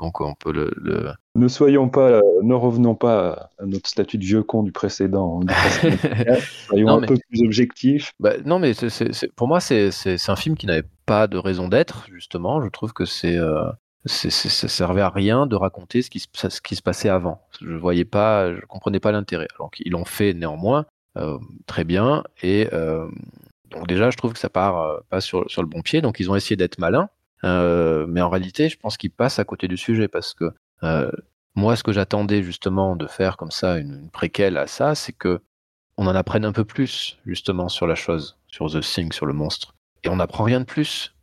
[0.00, 4.42] donc on peut le, Ne soyons pas, ne revenons pas à notre statut de vieux
[4.42, 5.40] con du précédent.
[6.68, 8.12] soyons un peu plus objectifs.
[8.20, 8.72] Bah, non, mais
[9.36, 9.90] pour moi, c'est
[10.28, 12.62] un film qui n'avait pas de raison d'être, justement.
[12.62, 13.64] Je trouve que c'est euh,
[14.06, 17.40] ça servait à rien de raconter ce qui, se, ce qui se passait avant.
[17.60, 19.46] Je voyais pas, je comprenais pas l'intérêt.
[19.56, 20.86] Alors qu'ils l'ont fait néanmoins
[21.16, 22.24] euh, très bien.
[22.42, 23.08] Et euh,
[23.72, 26.00] donc déjà, je trouve que ça part euh, pas sur, le bon pied.
[26.00, 27.08] Donc ils ont essayé d'être malins.
[27.44, 30.52] Euh, mais en réalité, je pense qu'il passe à côté du sujet parce que
[30.84, 31.10] euh,
[31.54, 35.40] moi, ce que j'attendais justement de faire comme ça une, préquelle à ça, c'est que
[35.98, 39.32] on en apprenne un peu plus justement sur la chose, sur The Thing, sur le
[39.32, 39.74] monstre.
[40.04, 41.14] Et on n'apprend rien de plus.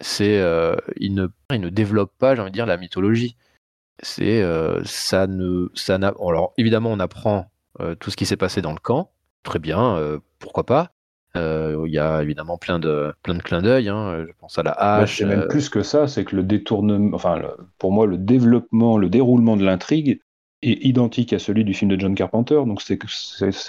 [0.00, 3.36] C'est, ne, il ne développe pas, j'ai envie de dire, la mythologie.
[4.02, 4.44] C'est,
[4.84, 6.08] ça ne, ça n'a.
[6.20, 7.50] Alors évidemment, on apprend
[7.98, 9.10] tout ce qui s'est passé dans le camp.
[9.42, 10.92] Très bien, pourquoi pas.
[11.38, 13.88] Euh, il y a évidemment plein de, plein de clins d'œil.
[13.88, 14.24] Hein.
[14.26, 15.18] Je pense à la hache.
[15.18, 17.40] c'est même euh, plus que ça, c'est que le détournement, enfin,
[17.78, 20.20] pour moi, le développement, le déroulement de l'intrigue
[20.62, 22.60] est identique à celui du film de John Carpenter.
[22.66, 22.98] Donc c'est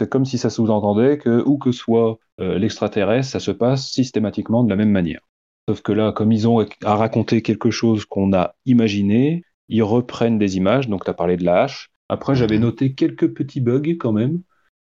[0.10, 4.70] comme si ça sous-entendait que, où que soit euh, l'extraterrestre, ça se passe systématiquement de
[4.70, 5.22] la même manière.
[5.68, 10.40] Sauf que là, comme ils ont à raconter quelque chose qu'on a imaginé, ils reprennent
[10.40, 10.90] des images.
[10.90, 11.92] Donc tu as parlé de la hache.
[12.10, 12.64] Après, j'avais mhm.
[12.64, 14.42] noté quelques petits bugs quand même.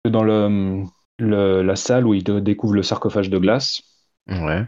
[0.09, 0.83] Dans le
[1.19, 3.83] la salle où il découvre le sarcophage de glace.
[4.29, 4.67] Ouais.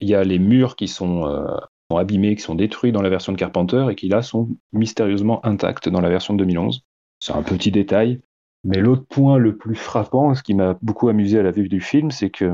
[0.00, 1.46] Il y a les murs qui sont euh,
[1.90, 5.44] sont abîmés, qui sont détruits dans la version de Carpenter et qui là sont mystérieusement
[5.44, 6.82] intacts dans la version de 2011.
[7.20, 8.20] C'est un petit détail.
[8.64, 11.80] Mais l'autre point le plus frappant, ce qui m'a beaucoup amusé à la vue du
[11.80, 12.52] film, c'est que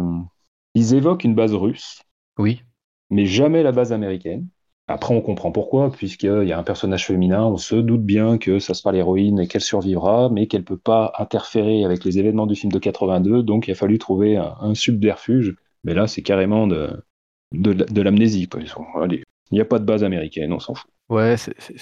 [0.75, 2.03] ils évoquent une base russe.
[2.39, 2.63] Oui.
[3.11, 4.49] Mais jamais la base américaine.
[4.91, 8.59] Après, on comprend pourquoi, puisqu'il y a un personnage féminin, on se doute bien que
[8.59, 12.55] ça sera l'héroïne et qu'elle survivra, mais qu'elle peut pas interférer avec les événements du
[12.55, 15.57] film de 82, donc il a fallu trouver un, subterfuge.
[15.85, 17.05] Mais là, c'est carrément de,
[17.53, 18.49] de, l'amnésie.
[18.57, 20.91] Il n'y a pas de base américaine, on s'en fout.
[21.11, 21.37] Ouais,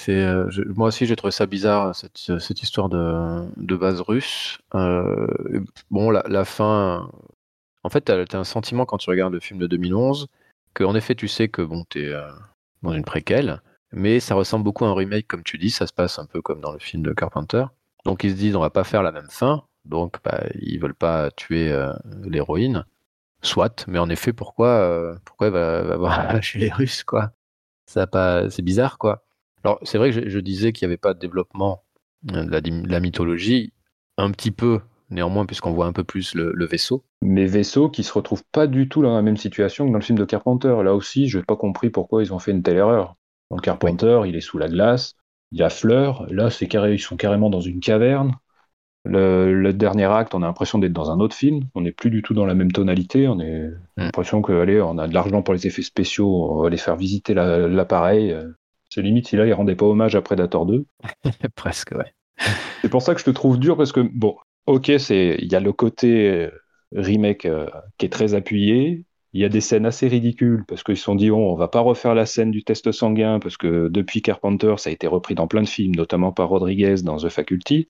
[0.09, 4.59] euh, moi aussi j'ai trouvé ça bizarre cette, cette histoire de, base russe.
[4.75, 5.27] Euh,
[5.91, 7.11] bon, la, fin,
[7.83, 10.27] en fait, tu as, un sentiment quand tu regardes le film de 2011
[10.75, 12.29] que en effet tu sais que bon, tu es euh,
[12.83, 13.63] dans une préquelle,
[13.93, 16.43] mais ça ressemble beaucoup à un remake comme tu dis, ça se passe un peu
[16.43, 17.65] comme dans le film de Carpenter.
[18.05, 20.95] Donc ils se disent on va pas faire la même fin, donc bah, ils veulent
[20.95, 21.75] pas tuer
[22.25, 22.85] l'héroïne.
[23.43, 27.33] Soit, mais en effet, pourquoi, euh, pourquoi elle va, va voir chez les Russes, quoi?
[27.87, 29.25] Ça pas, c'est bizarre, quoi.
[29.63, 31.85] Alors, c'est vrai que je, disais qu'il n'y avait pas de développement
[32.33, 33.73] euh, de la, mythologie,
[34.17, 34.81] un petit peu,
[35.11, 37.05] néanmoins, puisqu'on voit un peu plus le, vaisseau.
[37.23, 40.05] Mais vaisseau qui se retrouve pas du tout dans la même situation que dans le
[40.05, 40.75] film de Carpenter.
[40.83, 43.17] Là aussi, je n'ai pas compris pourquoi ils ont fait une telle erreur.
[43.51, 45.15] Dans Carpenter, il est sous la glace,
[45.53, 46.27] il y a fleurs.
[46.31, 48.33] Là, c'est carré, ils sont carrément dans une caverne.
[49.05, 51.61] Le, dernier acte, on a l'impression d'être dans un autre film.
[51.77, 53.29] On n'est plus du tout dans la même tonalité.
[53.29, 56.63] On, est, a l'impression que, allez, on a de l'argent pour les effets spéciaux, on
[56.63, 58.37] va les faire visiter l'appareil.
[58.91, 60.85] c'est limite si là, il rendait pas hommage à Predator 2.
[61.55, 62.13] Presque, ouais.
[62.83, 64.37] C'est pour ça que je te trouve dur parce que, bon,
[64.67, 66.51] ok, il y a le côté euh,
[66.93, 67.67] remake euh,
[67.99, 69.05] qui est très appuyé.
[69.33, 71.81] Il y a des scènes assez ridicules parce qu'ils se sont dit, on va pas
[71.81, 75.47] refaire la scène du test sanguin parce que depuis Carpenter, ça a été repris dans
[75.47, 77.89] plein de films, notamment par Rodriguez dans The Faculty.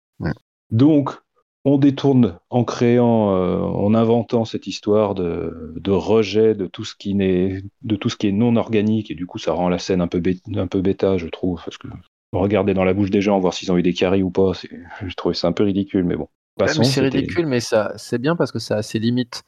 [0.70, 1.16] Donc,
[1.64, 7.14] on détourne en créant, euh, en inventant cette histoire de, rejet de tout ce qui
[7.14, 10.00] n'est, de tout ce qui est non organique, et du coup, ça rend la scène
[10.00, 10.22] un peu,
[10.54, 11.88] un peu bêta, je trouve, parce que
[12.32, 14.52] regarder dans la bouche des gens, voir s'ils ont eu des caries ou pas,
[15.06, 16.28] je trouvais ça un peu ridicule, mais bon.
[16.66, 19.42] C'est ridicule, mais ça, c'est bien parce que ça a ses limites.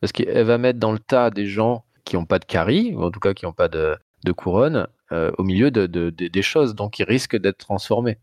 [0.00, 3.02] Parce qu'elle va mettre dans le tas des gens qui n'ont pas de caries, ou
[3.02, 3.96] en tout cas qui n'ont pas de,
[4.36, 8.18] couronne, euh, au milieu de, des choses, donc ils risquent d'être transformés.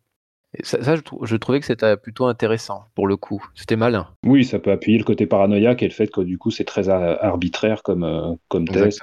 [0.64, 3.46] Ça, je, trouvais que c'était plutôt intéressant pour le coup.
[3.56, 4.08] C'était malin.
[4.26, 6.88] Oui, ça peut appuyer le côté paranoïaque et le fait que du coup c'est très
[6.88, 9.02] arbitraire comme, euh, comme test.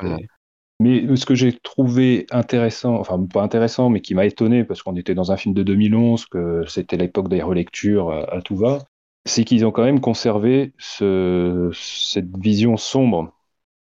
[0.81, 4.97] Mais ce que j'ai trouvé intéressant, enfin pas intéressant, mais qui m'a étonné parce qu'on
[4.97, 8.79] était dans un film de 2011, que c'était l'époque des relectures à, tout va,
[9.25, 13.33] c'est qu'ils ont quand même conservé ce, cette vision sombre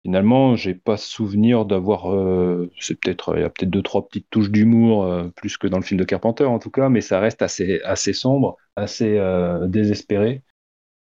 [0.06, 2.14] Finalement, j'ai pas souvenir d'avoir.
[2.14, 5.66] Euh, c'est peut-être il y a peut-être deux trois petites touches d'humour euh, plus que
[5.66, 9.18] dans le film de Carpenter en tout cas, mais ça reste assez assez sombre, assez
[9.18, 10.44] euh, désespéré.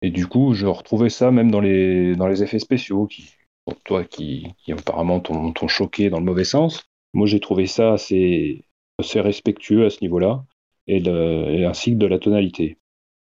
[0.02, 3.34] Et du coup, je retrouvais ça même dans les dans les effets spéciaux qui,
[3.66, 6.84] pour toi, qui, qui apparemment t'ont choqué dans le mauvais sens.
[7.14, 8.66] Moi, j'ai trouvé ça assez
[9.00, 10.44] assez respectueux à ce niveau-là
[10.88, 12.78] et, et ainsi que de la tonalité.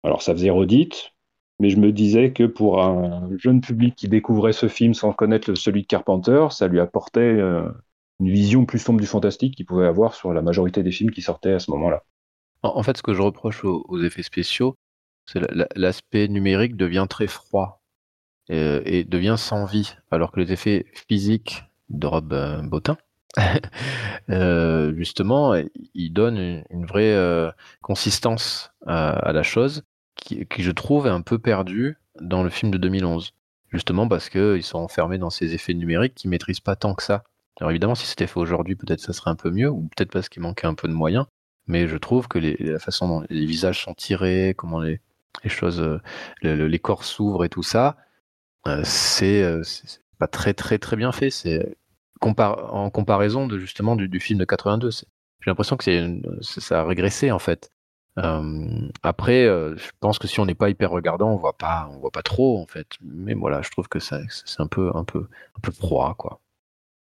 [0.05, 1.15] Alors, ça faisait redite,
[1.59, 5.55] mais je me disais que pour un jeune public qui découvrait ce film sans connaître
[5.55, 7.67] celui de Carpenter, ça lui apportait euh,
[8.19, 11.21] une vision plus sombre du fantastique qu'il pouvait avoir sur la majorité des films qui
[11.21, 12.03] sortaient à ce moment-là.
[12.61, 14.75] En fait, ce que je reproche aux, effets spéciaux,
[15.25, 15.39] c'est
[15.75, 17.81] l'aspect numérique devient très froid
[18.51, 22.97] euh, et, devient sans vie, alors que les effets physiques de Rob euh, Bottin,
[24.97, 25.53] justement,
[25.93, 27.51] ils donnent une, vraie
[27.81, 29.83] consistance à, la chose
[30.25, 33.33] qui, je trouve est un peu perdu dans le film de 2011.
[33.69, 37.23] Justement parce qu'ils sont enfermés dans ces effets numériques qui maîtrisent pas tant que ça.
[37.59, 40.29] Alors évidemment, si c'était fait aujourd'hui, peut-être ça serait un peu mieux, ou peut-être parce
[40.29, 41.25] qu'il manquait un peu de moyens.
[41.67, 45.01] Mais je trouve que la façon dont les visages sont tirés, comment les,
[45.45, 45.99] choses, euh,
[46.41, 47.97] les corps s'ouvrent et tout ça,
[48.67, 48.83] euh,
[49.21, 51.29] euh, c'est pas très très très bien fait.
[51.29, 51.75] C'est
[52.21, 54.91] en comparaison de justement du, film de 82.
[54.91, 55.05] J'ai
[55.51, 57.71] l'impression que ça a régressé en fait.
[58.17, 61.89] Euh, après, euh, je pense que si on n'est pas hyper regardant, on voit pas,
[61.91, 62.87] on voit pas trop en fait.
[63.01, 64.15] Mais voilà, je trouve que c'est
[64.59, 66.39] un peu, un peu, un peu froid quoi.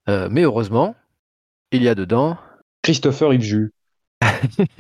[0.09, 0.97] Euh, mais heureusement,
[1.73, 2.39] il y a dedans
[2.83, 3.71] Christopher Yves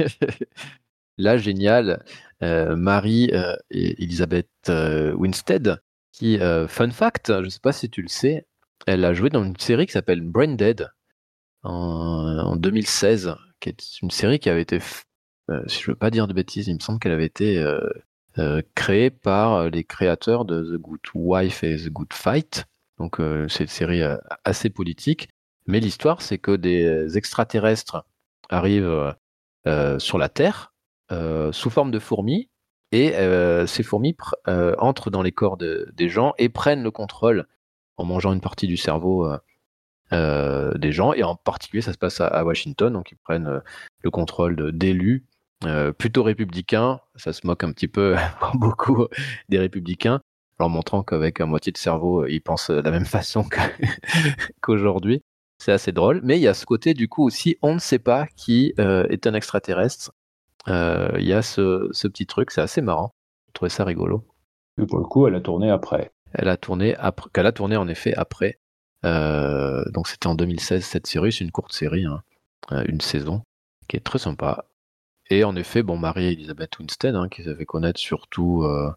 [1.18, 2.05] la géniale
[2.41, 3.31] Marie
[3.70, 5.81] Elisabeth Winstead,
[6.12, 8.47] qui, fun fact, je ne sais pas si tu le sais,
[8.87, 10.91] elle a joué dans une série qui s'appelle Brain Dead
[11.62, 14.79] en, en 2016, qui est une série qui avait été
[15.66, 17.80] si je veux pas dire de bêtises, il me semble qu'elle avait été euh,
[18.38, 22.64] euh, créée par les créateurs de The Good Wife et The Good Fight.
[22.99, 24.03] Donc c'est une série
[24.45, 25.28] assez politique.
[25.66, 28.05] Mais l'histoire, c'est que des extraterrestres
[28.49, 29.14] arrivent
[29.99, 30.72] sur la Terre
[31.51, 32.51] sous forme de fourmis
[32.92, 33.14] et
[33.66, 34.16] ces fourmis
[34.47, 37.49] entrent dans les corps des gens et prennent le contrôle
[37.97, 39.28] en mangeant une partie du cerveau
[40.12, 43.61] des gens, et en particulier ça se passe à, Washington, donc ils prennent
[44.03, 45.24] le contrôle d'élus
[45.99, 48.17] plutôt républicains, ça se moque un petit peu
[48.55, 49.07] beaucoup
[49.49, 50.21] des républicains,
[50.59, 53.47] en montrant qu'avec un moitié de cerveau, ils pensent de la même façon
[54.61, 55.23] qu'aujourd'hui.
[55.59, 57.99] C'est assez drôle, mais il y a ce côté du coup aussi, on ne sait
[57.99, 60.13] pas qui est un extraterrestre.
[60.67, 63.15] Il y a ce, ce petit truc, c'est assez marrant.
[63.49, 64.25] Je trouvais ça rigolo.
[64.81, 66.11] Et pour le coup, elle a tourné après.
[66.33, 68.59] Elle a tourné après, qu'elle a tourné en effet après.
[69.05, 72.23] Euh, donc c'était en 2016 cette série, c'est une courte série, hein,
[72.73, 73.43] euh, une saison,
[73.89, 74.65] qui est très sympa.
[75.31, 78.91] Et en effet, bon, Marie-Elisabeth Winstead, hein, qui s'avait connaître surtout, euh,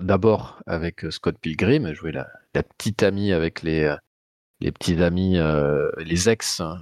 [0.00, 3.94] d'abord avec Scott Pilgrim, elle jouait la, petite amie avec les,
[4.60, 5.38] les petits amis,
[5.98, 6.80] les ex hein,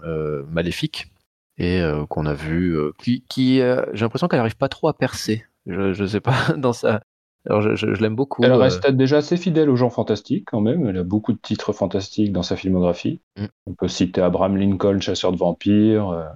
[0.49, 1.11] maléfiques,
[1.59, 5.45] et qu'on a vu, qui, qui j'ai l'impression qu'elle n'arrive pas trop à percer.
[5.67, 7.01] Je ne sais pas dans sa
[7.47, 8.43] alors je, l'aime beaucoup.
[8.45, 8.57] Elle euh.
[8.57, 10.87] reste déjà assez fidèle aux gens fantastiques quand même.
[10.87, 13.21] Elle a beaucoup de titres fantastiques dans sa filmographie.
[13.39, 13.47] Mm.
[13.67, 16.11] On peut citer Abraham Lincoln, chasseur de vampires.
[16.11, 16.29] Euh,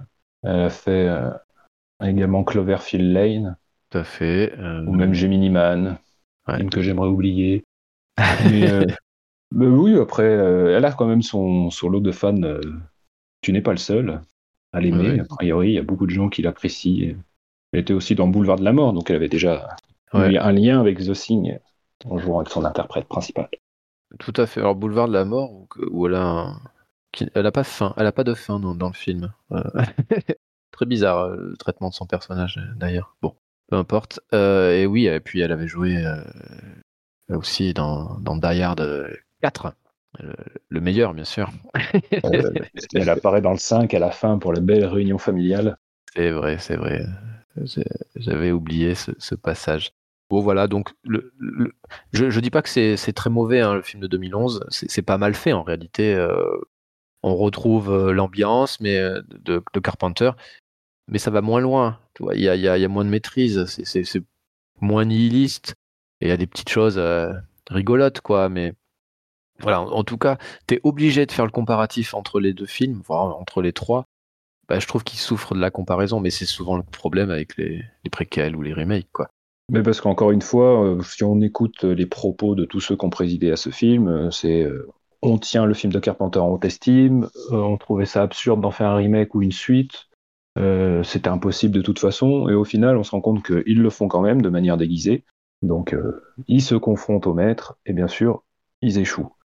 [0.43, 1.29] elle a fait euh,
[2.03, 3.57] également Cloverfield Lane.
[3.89, 4.53] Tout à fait.
[4.59, 5.97] Ou même Gemini Man,
[6.71, 7.63] que j'aimerais oublier.
[8.17, 8.67] mais,
[9.51, 12.35] oui, après, elle a quand même son, son lot de fans.
[13.41, 14.21] tu n'es pas le seul
[14.73, 15.19] à l'aimer.
[15.19, 17.15] A priori, il y a beaucoup de gens qui l'apprécient.
[17.71, 19.75] Elle était aussi dans Boulevard de la Mort, donc elle avait déjà
[20.11, 21.57] un lien avec The Thing
[22.05, 23.49] en jouant avec son interprète principal.
[24.19, 24.59] Tout à fait.
[24.59, 26.53] Alors Boulevard de la Mort, où, elle a
[27.33, 29.31] elle a pas fin, elle a pas de fin dans, le film.
[30.75, 33.15] Euh, très bizarre euh, le traitement de son personnage d'ailleurs.
[33.21, 33.35] Bon,
[33.69, 34.19] peu importe.
[34.33, 36.03] Euh, et oui, et puis elle avait joué
[37.29, 39.09] aussi dans, dans Die Hard
[39.41, 39.73] 4.
[40.69, 41.51] Le, meilleur, bien sûr.
[42.93, 45.77] elle apparaît dans le 5 à la fin pour la belle réunion familiale.
[46.15, 47.05] C'est vrai, c'est vrai.
[48.15, 49.91] J'avais oublié ce, passage.
[50.29, 51.33] Bon voilà, donc le,
[52.13, 55.17] je, je dis pas que c'est très mauvais hein, le film de 2011, c'est pas
[55.17, 56.15] mal fait en réalité.
[56.15, 56.33] Euh,
[57.25, 60.31] on retrouve euh, l'ambiance mais euh, de, Carpenter,
[61.07, 61.99] mais ça va moins loin.
[62.33, 64.23] Il y a, y a, moins de maîtrise, c'est
[64.81, 65.75] moins nihiliste.
[66.21, 67.01] Et il y a des petites choses
[67.69, 68.73] rigolotes quoi, mais
[69.59, 69.81] voilà.
[69.81, 70.37] En, tout cas,
[70.67, 74.05] tu es obligé de faire le comparatif entre les deux films, voire entre les trois,
[74.67, 77.83] bah, je trouve qu'ils souffrent de la comparaison, mais c'est souvent le problème avec les,
[78.11, 79.29] préquels ou les remakes, quoi.
[79.71, 83.05] Mais parce qu'encore une fois, euh, si on écoute les propos de tous ceux qui
[83.05, 84.87] ont présidé à ce film, euh, c'est euh,
[85.23, 88.89] on tient le film de Carpenter en haute estime, on trouvait ça absurde d'en faire
[88.89, 90.07] un remake ou une suite,
[90.57, 94.07] c'était impossible de toute façon, et au final, on se rend compte qu'ils le font
[94.07, 95.23] quand même de manière déguisée.
[95.61, 95.95] Donc,
[96.47, 98.43] ils se confrontent au maître, et bien sûr,
[98.81, 99.35] ils échouent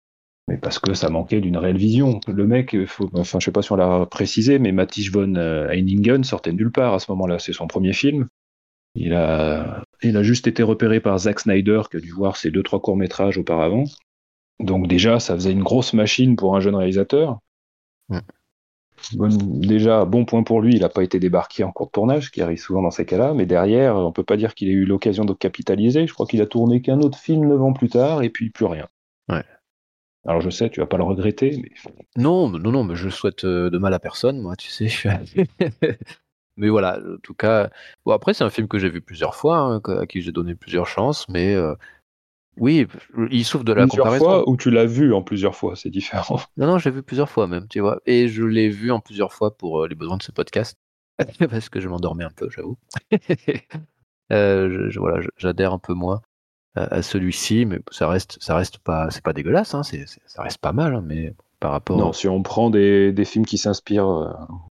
[0.51, 2.19] mais parce que ça manquait d'une réelle vision.
[2.27, 5.69] Le mec, faut, enfin, je sais pas si on l'a précisé, mais Matthias von euh,
[5.71, 7.39] Heiningen sortait nulle part à ce moment-là.
[7.39, 8.27] C'est son premier film.
[8.97, 12.51] Il a, il a juste été repéré par Zack Snyder, qui a dû voir ses
[12.51, 13.85] deux, trois courts-métrages auparavant.
[14.59, 17.39] Donc, déjà, ça faisait une grosse machine pour un jeune réalisateur.
[19.13, 22.31] Déjà, bon point pour lui, il n'a pas été débarqué en cours de tournage, ce
[22.31, 24.85] qui arrive souvent dans ces cas-là, mais derrière, on peut pas dire qu'il ait eu
[24.85, 26.07] l'occasion de capitaliser.
[26.07, 28.67] Je crois qu'il a tourné qu'un autre film neuf ans plus tard, et puis plus
[28.67, 28.89] rien.
[29.29, 29.45] Ouais.
[30.27, 31.71] Alors je sais, tu vas pas le regretter, mais.
[32.17, 34.89] Non, non, non, mais je souhaite euh, de mal à personne, moi, tu sais.
[36.57, 37.71] mais voilà, en tout cas.
[38.05, 40.55] Bon, après, c'est un film que j'ai vu plusieurs fois, hein, à qui j'ai donné
[40.55, 41.75] plusieurs chances, mais euh,
[42.57, 42.87] oui,
[43.31, 44.25] il souffre de la plusieurs comparaison.
[44.25, 46.41] fois ou tu l'as vu en plusieurs fois, c'est différent.
[46.57, 48.01] Non, non, j'ai vu plusieurs fois même, tu vois.
[48.07, 50.79] Et je l'ai vu en plusieurs fois pour euh, les besoins de ce podcast,
[51.51, 52.77] parce que je m'endormais un peu, j'avoue.
[54.31, 56.21] je, voilà, j'adhère un peu moins
[56.75, 60.59] à, celui-ci, mais ça reste, ça reste pas, c'est pas dégueulasse, hein, c'est, ça reste
[60.59, 61.99] pas mal, hein, mais par rapport.
[61.99, 64.33] Non, si on prend des, des films qui s'inspirent, euh,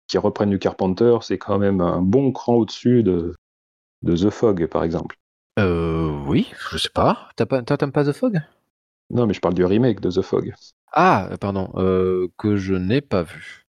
[0.07, 3.35] qui reprennent du Carpenter, c'est quand même un bon cran au-dessus de,
[4.01, 5.17] de The Fog, par exemple.
[5.59, 7.29] Euh, oui, je sais pas.
[7.35, 8.41] T'as pas, t'aimes pas The Fog?
[9.09, 10.53] Non, mais je parle du remake de The Fog.
[10.91, 13.67] Ah, pardon, euh, que je n'ai pas vu.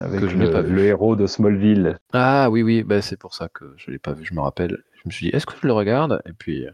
[0.00, 0.74] Avec que je n'ai pas vu.
[0.74, 1.98] le héros de Smallville.
[2.12, 4.82] Ah oui, oui, bah, c'est pour ça que je l'ai pas vu, je me rappelle.
[4.94, 6.22] Je me suis dit, est-ce que je le regarde?
[6.24, 6.70] Et puis, euh,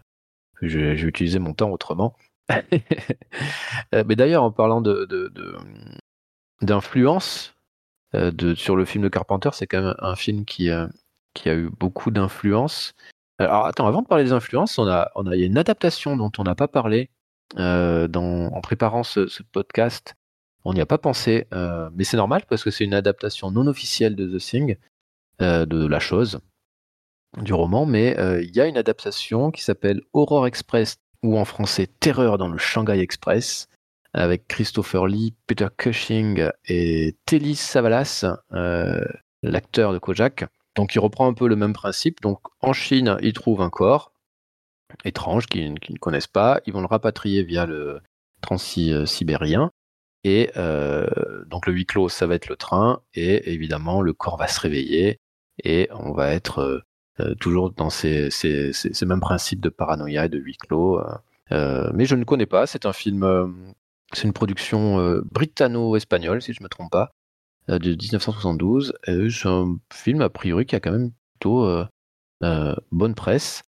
[0.62, 2.17] je, vais utiliser mon temps autrement.
[3.95, 5.07] Euh, mais d'ailleurs, en parlant de,
[6.62, 7.55] d'influence
[8.12, 10.71] de, sur le film de Carpenter, c'est quand même un film qui,
[11.33, 12.95] qui a eu beaucoup d'influence.
[13.39, 16.16] Alors attends, avant de parler des influences, on a, on il y a une adaptation
[16.16, 17.11] dont on n'a pas parlé
[17.59, 20.14] euh, en préparant ce, podcast.
[20.64, 21.47] On n'y a pas pensé,
[21.93, 24.76] mais c'est normal parce que c'est une adaptation non officielle de The Thing,
[25.41, 26.41] de la chose,
[27.43, 31.45] du roman, mais euh, il y a une adaptation qui s'appelle Aurore Express, ou en
[31.45, 33.68] français Terreur dans le Shanghai Express,
[34.12, 39.01] avec Christopher Lee, Peter Cushing et Telly Savalas, euh,
[39.43, 40.45] l'acteur de Kojak.
[40.75, 42.20] Donc il reprend un peu le même principe.
[42.20, 44.12] Donc en Chine, ils trouvent un corps
[45.05, 46.61] étrange qu'ils ne connaissent pas.
[46.66, 48.01] Ils vont le rapatrier via le
[48.41, 49.70] transsibérien.
[50.25, 50.51] Et
[51.47, 54.59] donc le huis clos, ça va être le train, et évidemment le corps va se
[54.59, 55.20] réveiller,
[55.62, 56.83] et on va être
[57.41, 58.31] toujours dans ces,
[59.03, 61.01] mêmes principes de paranoïa et de huis clos.
[61.51, 63.75] mais je ne connais pas, c'est un film,
[64.14, 67.11] c'est une production britanno-espagnole, si je ne me trompe pas,
[67.69, 68.93] de 1972.
[69.07, 71.69] c'est un film, a priori, qui a quand même plutôt
[72.93, 73.62] bonne presse.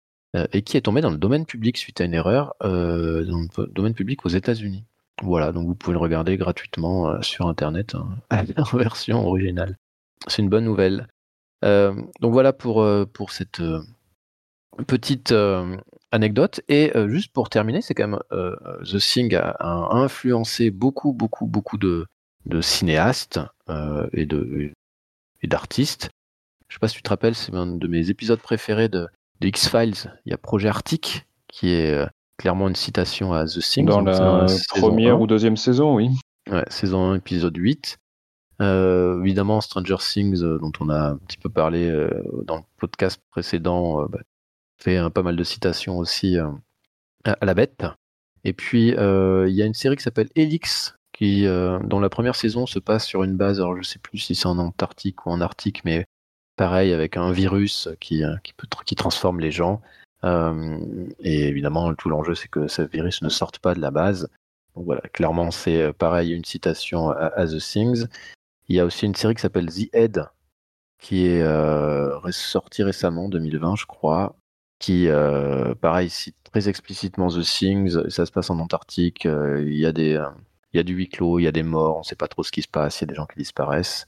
[0.52, 3.94] et qui est tombé dans le domaine public suite à une erreur dans le domaine
[3.94, 4.86] public aux États-Unis.
[5.22, 8.08] Voilà, donc vous pouvez le regarder gratuitement euh, sur Internet hein,
[8.58, 9.78] en version originale.
[10.28, 11.08] C'est une bonne nouvelle.
[11.64, 13.62] Euh, donc voilà pour, euh, pour cette
[14.88, 15.34] petite
[16.12, 16.62] anecdote.
[16.68, 19.56] Et juste pour terminer, c'est quand même The Thing a,
[19.92, 22.08] influencé beaucoup, beaucoup, beaucoup de,
[22.46, 23.40] de cinéastes
[24.14, 24.72] et de
[25.42, 26.10] et d'artistes.
[26.68, 29.08] Je sais pas si tu te rappelles, c'est un de mes épisodes préférés de,
[29.42, 30.14] de X-Files.
[30.26, 32.06] Il y a Projet Arctic qui est
[32.38, 33.86] clairement une citation à The Thing.
[33.86, 36.10] Dans la première ou deuxième saison, oui.
[36.50, 37.98] Ouais, saison 1, épisode 8.
[38.62, 42.10] Euh, évidemment, Stranger Things, euh, dont on a un petit peu parlé euh,
[42.46, 44.20] dans le podcast précédent, bah,
[44.78, 47.86] fait pas mal de citations aussi à, la bête.
[48.44, 52.80] Et puis, il y a une série qui s'appelle Helix, dont la première saison se
[52.80, 55.84] passe sur une base, alors je sais plus si c'est en Antarctique ou en Arctique,
[55.86, 56.06] mais
[56.56, 59.82] pareil, avec un virus qui, qui, peut, qui transforme les gens.
[60.24, 60.78] Euh,
[61.20, 64.30] et évidemment, tout l'enjeu, c'est que ce virus ne sorte pas de la base.
[64.76, 68.06] Donc voilà, clairement, c'est euh, pareil, une citation à, The Things.
[68.70, 70.26] Il y a aussi une série qui s'appelle The Head,
[71.00, 74.36] qui est euh, sortie récemment, 2020, je crois,
[74.80, 75.08] qui,
[75.82, 78.10] pareil, cite très explicitement The Things.
[78.10, 79.26] Ça se passe en Antarctique.
[79.26, 80.22] il y a des,
[80.74, 81.98] il y a du huis clos, il y a des morts.
[81.98, 83.00] On ne sait pas trop ce qui se passe.
[83.00, 84.08] Il y a des gens qui disparaissent.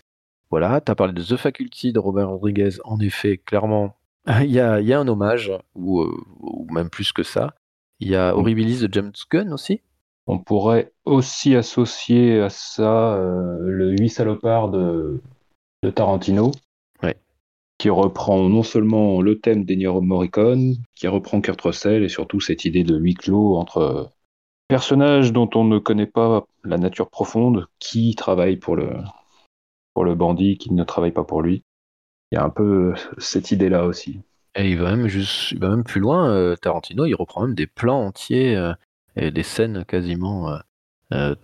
[0.49, 0.81] Voilà.
[0.81, 2.77] Tu as parlé de The Faculty de Robert Rodriguez.
[2.83, 3.95] En effet, clairement,
[4.27, 7.53] il y a, il y a un hommage, ou, euh, ou, même plus que ça.
[7.99, 8.37] Il y a mm.
[8.37, 9.81] Horribilis de James Gunn aussi.
[10.27, 15.21] On pourrait aussi associer à ça euh, le Huit salopards de,
[15.83, 16.49] de Tarantino,
[17.03, 17.15] ouais.
[17.77, 22.65] qui reprend non seulement le thème d'Ennio Morricone, qui reprend Kurt Russell et surtout cette
[22.65, 24.09] idée de huis clos entre
[24.67, 28.89] personnages dont on ne connaît pas la nature profonde, qui travaille pour le,
[29.93, 31.63] pour le bandit, qui ne travaille pas pour lui.
[32.31, 34.21] Il y a un peu cette idée-là aussi.
[34.55, 37.55] Et il va même, juste, il va même plus loin, euh, Tarantino, il reprend même
[37.55, 38.73] des plans entiers euh,
[39.15, 40.57] et des scènes quasiment
[41.13, 41.35] euh,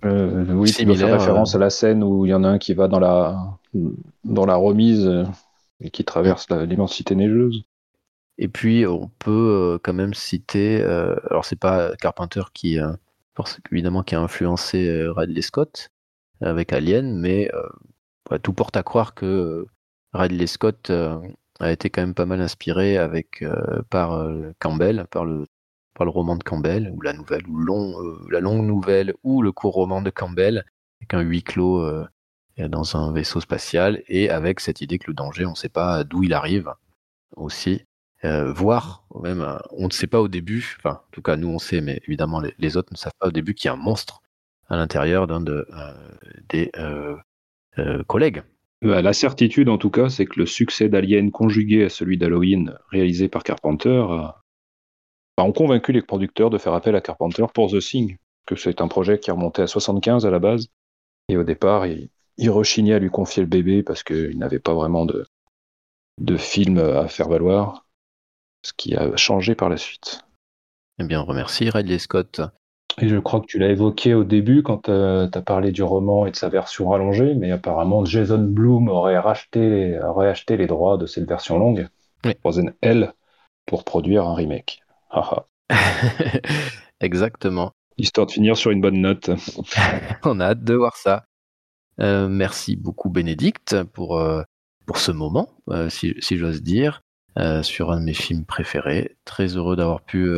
[0.53, 1.19] oui, similaires.
[1.19, 3.37] référence à la scène où il y en a un qui va dans la,
[4.23, 5.09] dans la remise
[5.81, 7.63] et qui traverse l'immensité neigeuse.
[8.37, 12.79] Et puis on peut quand même citer, alors c'est pas Carpenter qui,
[13.71, 15.89] évidemment, qui a influencé Ridley Scott
[16.41, 17.49] avec Alien, mais
[18.43, 19.65] tout porte à croire que
[20.13, 21.19] Ridley Scott euh,
[21.59, 25.45] a été quand même pas mal inspiré avec euh, par euh, Campbell, par le
[25.99, 30.09] roman de Campbell ou la nouvelle ou la longue nouvelle ou le court roman de
[30.09, 30.65] Campbell
[30.99, 31.87] avec un huis clos
[32.57, 36.03] dans un vaisseau spatial et avec cette idée que le danger, on ne sait pas
[36.03, 36.73] d'où il arrive
[37.35, 37.85] aussi.
[38.23, 41.59] Euh, voire même, on ne sait pas au début, enfin, en tout cas, nous on
[41.59, 44.21] sait, mais évidemment, les, autres ne savent pas au début qu'il y a un monstre
[44.69, 45.67] à l'intérieur d'un de,
[46.49, 46.71] des
[48.07, 48.43] collègues.
[48.83, 52.77] Bah, la certitude, en tout cas, c'est que le succès d'Alien conjugué à celui d'Halloween,
[52.89, 54.41] réalisé par Carpenter, a,
[55.37, 58.87] ont convaincu les producteurs de faire appel à Carpenter pour The Thing, que c'est un
[58.87, 60.67] projet qui remontait à 75 à la base.
[61.29, 62.09] Et au départ, il,
[62.49, 65.25] rechignait à lui confier le bébé parce qu'il n'avait pas vraiment de,
[66.19, 67.85] de film à faire valoir,
[68.63, 70.21] ce qui a changé par la suite.
[70.99, 72.41] Eh bien, on remercie Ridley Scott
[72.99, 75.83] et je crois que tu l'as évoqué au début quand euh, tu as parlé du
[75.83, 80.67] roman et de sa version rallongée, mais apparemment Jason Bloom aurait, racheté, aurait acheté les
[80.67, 81.87] droits de cette version longue,
[82.25, 82.33] oui.
[82.41, 83.13] Frozen L,
[83.65, 84.81] pour produire un remake.
[86.99, 87.71] Exactement.
[87.97, 89.29] Histoire de finir sur une bonne note.
[90.23, 91.25] On a hâte de voir ça.
[91.99, 94.43] Euh, merci beaucoup Bénédicte pour, euh,
[94.85, 95.49] pour ce moment,
[95.89, 97.01] si, si j'ose dire,
[97.63, 99.17] sur un de mes films préférés.
[99.25, 100.29] Très heureux d'avoir pu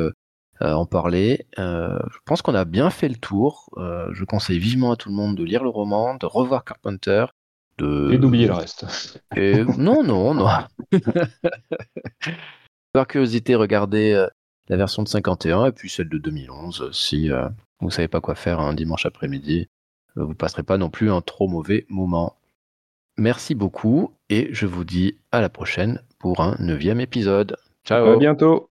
[0.64, 1.46] euh, en parler.
[1.58, 3.70] Euh, je pense qu'on a bien fait le tour.
[3.78, 7.26] Euh, je conseille vivement à tout le monde de lire le roman, de revoir Carpenter.
[7.80, 8.12] De...
[8.14, 9.20] Et d'oublier le reste.
[9.78, 10.48] non, non, non.
[12.94, 14.28] Par curiosité, regardez
[14.70, 16.92] la version de 51 et puis celle de 2011.
[16.94, 19.68] Si vous ne savez pas quoi faire un dimanche après-midi,
[20.16, 22.38] vous ne passerez pas non plus un trop mauvais moment.
[23.18, 27.58] Merci beaucoup et je vous dis à la prochaine pour un neuvième épisode.
[27.84, 28.14] Ciao.
[28.14, 28.62] À bientôt.